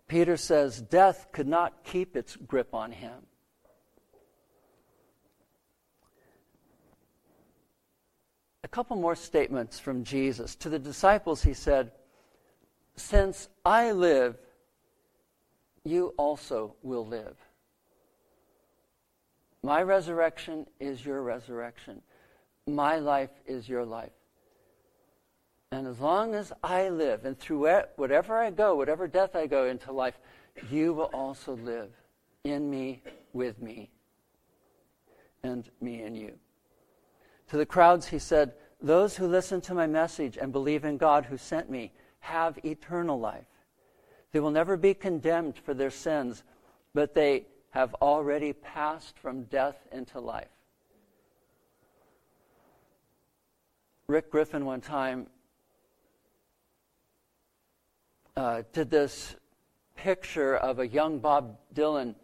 Peter 0.09 0.37
says 0.37 0.81
death 0.83 1.29
could 1.33 1.49
not 1.49 1.85
keep 1.85 2.17
its 2.17 2.37
grip 2.37 2.75
on 2.75 2.93
him. 2.93 3.23
A 8.60 8.60
couple 8.71 8.97
more 8.97 9.17
statements 9.17 9.79
from 9.79 10.05
Jesus. 10.05 10.55
To 10.57 10.69
the 10.69 10.79
disciples, 10.79 11.43
he 11.43 11.55
said, 11.55 11.93
Since 12.97 13.49
I 13.65 13.93
live, 13.93 14.37
you 15.85 16.15
also 16.17 16.75
will 16.83 17.07
live. 17.07 17.37
My 19.63 19.83
resurrection 19.83 20.67
is 20.79 21.05
your 21.05 21.23
resurrection. 21.23 22.01
My 22.67 22.97
life 22.97 23.31
is 23.47 23.69
your 23.69 23.85
life. 23.85 24.13
And 25.73 25.87
as 25.87 26.01
long 26.01 26.35
as 26.35 26.53
I 26.65 26.89
live, 26.89 27.25
and 27.25 27.39
through 27.39 27.69
whatever 27.97 28.39
I 28.39 28.51
go, 28.51 28.75
whatever 28.75 29.07
death 29.07 29.37
I 29.37 29.47
go 29.47 29.67
into 29.67 29.93
life, 29.93 30.19
you 30.71 30.93
will 30.93 31.11
also 31.13 31.57
live 31.57 31.91
in 32.45 32.69
me, 32.71 33.03
with 33.33 33.61
me, 33.63 33.91
and 35.43 35.69
me 35.81 36.03
in 36.03 36.15
you. 36.15 36.33
To 37.51 37.57
the 37.57 37.67
crowds, 37.67 38.07
he 38.07 38.19
said, 38.19 38.53
Those 38.83 39.17
who 39.17 39.27
listen 39.27 39.61
to 39.63 39.75
my 39.75 39.87
message 39.87 40.37
and 40.37 40.53
believe 40.53 40.85
in 40.85 40.97
God 40.97 41.27
who 41.27 41.37
sent 41.37 41.69
me 41.69 41.93
have 42.21 42.59
eternal 42.65 43.19
life. 43.19 43.47
They 44.33 44.41
will 44.41 44.51
never 44.51 44.77
be 44.77 44.95
condemned 44.95 45.59
for 45.59 45.75
their 45.75 45.91
sins, 45.91 46.45
but 46.95 47.15
they 47.15 47.47
have 47.71 47.95
already 47.95 48.53
passed 48.53 49.19
from 49.19 49.45
death 49.45 49.77
into 49.93 50.21
life. 50.21 50.49
Rick 54.07 54.31
Griffin, 54.31 54.65
one 54.65 54.81
time, 54.81 55.29
uh, 58.37 58.63
did 58.73 58.91
this 58.91 59.37
picture 59.97 60.57
of 60.57 60.79
a 60.79 60.89
young 60.89 61.19
Bob 61.19 61.59
Dylan, 61.75 62.15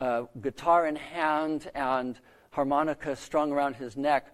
uh, 0.00 0.24
guitar 0.40 0.86
in 0.86 0.96
hand 0.96 1.70
and 1.74 2.18
harmonica 2.50 3.16
strung 3.16 3.50
around 3.50 3.76
his 3.76 3.96
neck. 3.96 4.26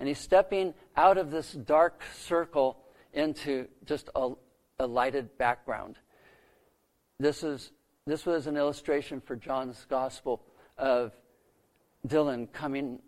And 0.00 0.08
he's 0.08 0.18
stepping 0.18 0.72
out 0.96 1.18
of 1.18 1.30
this 1.30 1.52
dark 1.52 2.02
circle 2.16 2.78
into 3.12 3.68
just 3.84 4.08
a, 4.14 4.30
a 4.78 4.86
lighted 4.86 5.36
background. 5.36 5.96
This, 7.18 7.42
is, 7.42 7.70
this 8.06 8.24
was 8.24 8.46
an 8.46 8.56
illustration 8.56 9.20
for 9.20 9.36
John's 9.36 9.86
gospel 9.90 10.42
of 10.78 11.12
Dylan 12.08 12.50
coming 12.50 13.00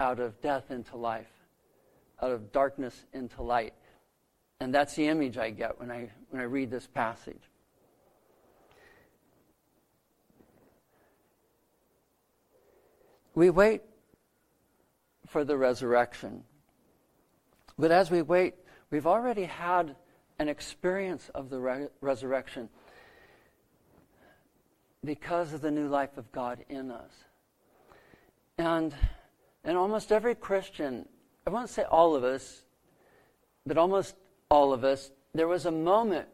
out 0.00 0.18
of 0.18 0.40
death 0.40 0.72
into 0.72 0.96
life, 0.96 1.30
out 2.20 2.32
of 2.32 2.50
darkness 2.50 3.06
into 3.12 3.40
light. 3.42 3.74
And 4.58 4.74
that's 4.74 4.96
the 4.96 5.06
image 5.06 5.38
I 5.38 5.50
get 5.50 5.78
when 5.78 5.92
I, 5.92 6.10
when 6.30 6.42
I 6.42 6.46
read 6.46 6.72
this 6.72 6.88
passage. 6.88 7.42
We 13.34 13.50
wait 13.50 13.82
for 15.32 15.44
the 15.44 15.56
resurrection. 15.56 16.44
But 17.78 17.90
as 17.90 18.10
we 18.10 18.20
wait, 18.20 18.54
we've 18.90 19.06
already 19.06 19.44
had 19.44 19.96
an 20.38 20.48
experience 20.48 21.30
of 21.34 21.48
the 21.48 21.58
re- 21.58 21.88
resurrection 22.02 22.68
because 25.02 25.54
of 25.54 25.62
the 25.62 25.70
new 25.70 25.88
life 25.88 26.18
of 26.18 26.30
God 26.32 26.64
in 26.68 26.90
us. 26.90 27.12
And, 28.58 28.94
and 29.64 29.76
almost 29.76 30.12
every 30.12 30.34
Christian, 30.34 31.08
I 31.46 31.50
won't 31.50 31.70
say 31.70 31.82
all 31.84 32.14
of 32.14 32.24
us, 32.24 32.62
but 33.66 33.78
almost 33.78 34.14
all 34.50 34.74
of 34.74 34.84
us, 34.84 35.10
there 35.34 35.48
was 35.48 35.64
a 35.64 35.72
moment 35.72 36.28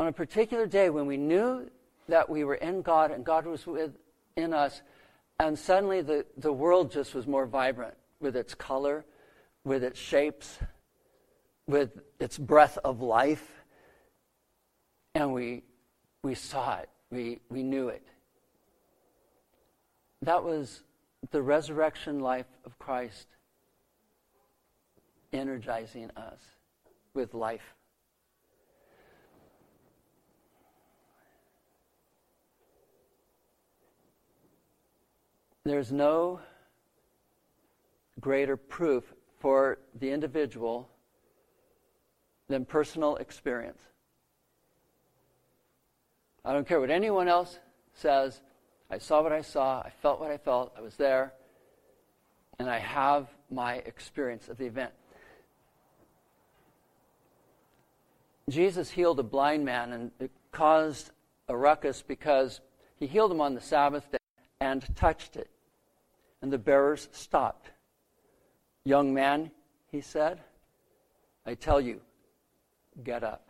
on 0.00 0.08
a 0.08 0.12
particular 0.12 0.66
day 0.66 0.90
when 0.90 1.06
we 1.06 1.16
knew 1.16 1.70
that 2.08 2.28
we 2.28 2.42
were 2.42 2.56
in 2.56 2.82
God 2.82 3.12
and 3.12 3.24
God 3.24 3.46
was 3.46 3.66
within 3.66 4.52
us, 4.52 4.82
and 5.38 5.58
suddenly 5.58 6.02
the, 6.02 6.26
the 6.36 6.52
world 6.52 6.90
just 6.90 7.14
was 7.14 7.26
more 7.26 7.46
vibrant 7.46 7.94
with 8.20 8.36
its 8.36 8.54
color, 8.54 9.04
with 9.64 9.84
its 9.84 9.98
shapes, 9.98 10.58
with 11.66 12.00
its 12.18 12.36
breath 12.38 12.78
of 12.84 13.00
life. 13.00 13.64
And 15.14 15.32
we, 15.32 15.62
we 16.22 16.34
saw 16.34 16.78
it, 16.78 16.88
we, 17.10 17.40
we 17.48 17.62
knew 17.62 17.88
it. 17.88 18.06
That 20.22 20.42
was 20.42 20.82
the 21.30 21.42
resurrection 21.42 22.20
life 22.20 22.46
of 22.64 22.78
Christ 22.78 23.26
energizing 25.32 26.10
us 26.16 26.40
with 27.14 27.34
life. 27.34 27.74
There's 35.68 35.92
no 35.92 36.40
greater 38.18 38.56
proof 38.56 39.04
for 39.38 39.78
the 40.00 40.10
individual 40.10 40.88
than 42.48 42.64
personal 42.64 43.16
experience. 43.16 43.82
I 46.42 46.54
don't 46.54 46.66
care 46.66 46.80
what 46.80 46.90
anyone 46.90 47.28
else 47.28 47.58
says. 47.92 48.40
I 48.90 48.96
saw 48.96 49.22
what 49.22 49.30
I 49.30 49.42
saw. 49.42 49.80
I 49.80 49.90
felt 50.00 50.20
what 50.20 50.30
I 50.30 50.38
felt. 50.38 50.72
I 50.74 50.80
was 50.80 50.96
there. 50.96 51.34
And 52.58 52.70
I 52.70 52.78
have 52.78 53.28
my 53.50 53.74
experience 53.74 54.48
of 54.48 54.56
the 54.56 54.64
event. 54.64 54.92
Jesus 58.48 58.88
healed 58.88 59.20
a 59.20 59.22
blind 59.22 59.66
man, 59.66 59.92
and 59.92 60.12
it 60.18 60.30
caused 60.50 61.10
a 61.46 61.54
ruckus 61.54 62.00
because 62.00 62.62
he 62.96 63.06
healed 63.06 63.30
him 63.30 63.42
on 63.42 63.54
the 63.54 63.60
Sabbath 63.60 64.10
day 64.10 64.18
and 64.62 64.96
touched 64.96 65.36
it. 65.36 65.50
And 66.42 66.52
the 66.52 66.58
bearers 66.58 67.08
stopped. 67.12 67.70
Young 68.84 69.12
man, 69.12 69.50
he 69.90 70.00
said, 70.00 70.40
I 71.44 71.54
tell 71.54 71.80
you, 71.80 72.00
get 73.02 73.24
up. 73.24 73.48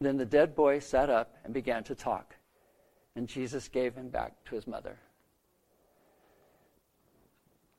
Then 0.00 0.16
the 0.16 0.26
dead 0.26 0.54
boy 0.54 0.80
sat 0.80 1.10
up 1.10 1.36
and 1.44 1.54
began 1.54 1.84
to 1.84 1.94
talk, 1.94 2.34
and 3.14 3.28
Jesus 3.28 3.68
gave 3.68 3.94
him 3.94 4.08
back 4.08 4.32
to 4.46 4.54
his 4.54 4.66
mother. 4.66 4.98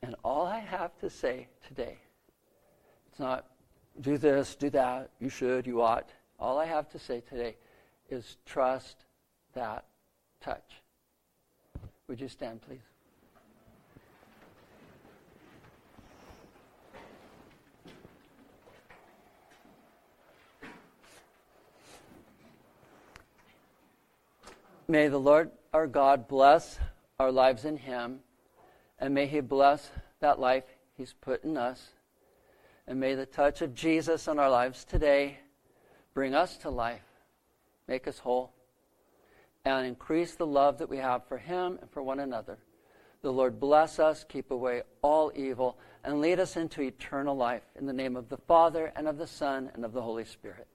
And 0.02 0.16
all 0.24 0.46
I 0.46 0.60
have 0.60 0.98
to 1.00 1.10
say 1.10 1.48
today, 1.68 1.98
it's 3.10 3.20
not 3.20 3.46
do 4.02 4.18
this, 4.18 4.56
do 4.56 4.70
that, 4.72 5.12
you 5.20 5.30
should, 5.30 5.68
you 5.68 5.82
ought. 5.82 6.10
All 6.40 6.60
I 6.60 6.66
have 6.66 6.90
to 6.92 7.00
say 7.00 7.22
today 7.22 7.56
is 8.10 8.38
trust 8.46 9.06
that 9.54 9.86
touch. 10.42 10.83
Would 12.08 12.20
you 12.20 12.28
stand, 12.28 12.62
please? 12.62 12.80
May 24.88 25.08
the 25.08 25.18
Lord 25.18 25.50
our 25.74 25.88
God 25.88 26.28
bless 26.28 26.78
our 27.18 27.32
lives 27.32 27.66
in 27.66 27.78
Him, 27.78 28.20
and 29.00 29.14
may 29.14 29.26
He 29.26 29.40
bless 29.40 29.90
that 30.20 30.40
life 30.40 30.66
He's 30.96 31.14
put 31.14 31.44
in 31.44 31.58
us. 31.58 31.94
And 32.86 33.00
may 33.00 33.16
the 33.16 33.26
touch 33.26 33.62
of 33.62 33.74
Jesus 33.74 34.28
on 34.28 34.38
our 34.38 34.50
lives 34.50 34.84
today 34.84 35.40
bring 36.14 36.36
us 36.36 36.58
to 36.58 36.70
life, 36.70 37.02
make 37.88 38.08
us 38.08 38.20
whole, 38.20 38.54
and 39.66 39.88
increase 39.88 40.36
the 40.36 40.46
love 40.46 40.78
that 40.80 40.90
we 40.90 40.98
have 40.98 41.26
for 41.28 41.38
Him 41.38 41.78
and 41.82 41.90
for 41.90 42.04
one 42.04 42.20
another. 42.20 42.58
The 43.22 43.32
Lord 43.32 43.62
bless 43.62 43.98
us, 43.98 44.26
keep 44.28 44.52
away 44.52 44.82
all 45.02 45.32
evil, 45.36 45.78
and 46.04 46.20
lead 46.20 46.40
us 46.42 46.58
into 46.58 46.82
eternal 46.82 47.38
life. 47.38 47.64
In 47.80 47.86
the 47.86 47.94
name 47.94 48.18
of 48.18 48.28
the 48.28 48.38
Father, 48.38 48.92
and 48.98 49.08
of 49.08 49.18
the 49.18 49.28
Son, 49.28 49.72
and 49.74 49.86
of 49.86 49.94
the 49.94 50.02
Holy 50.02 50.26
Spirit. 50.26 50.68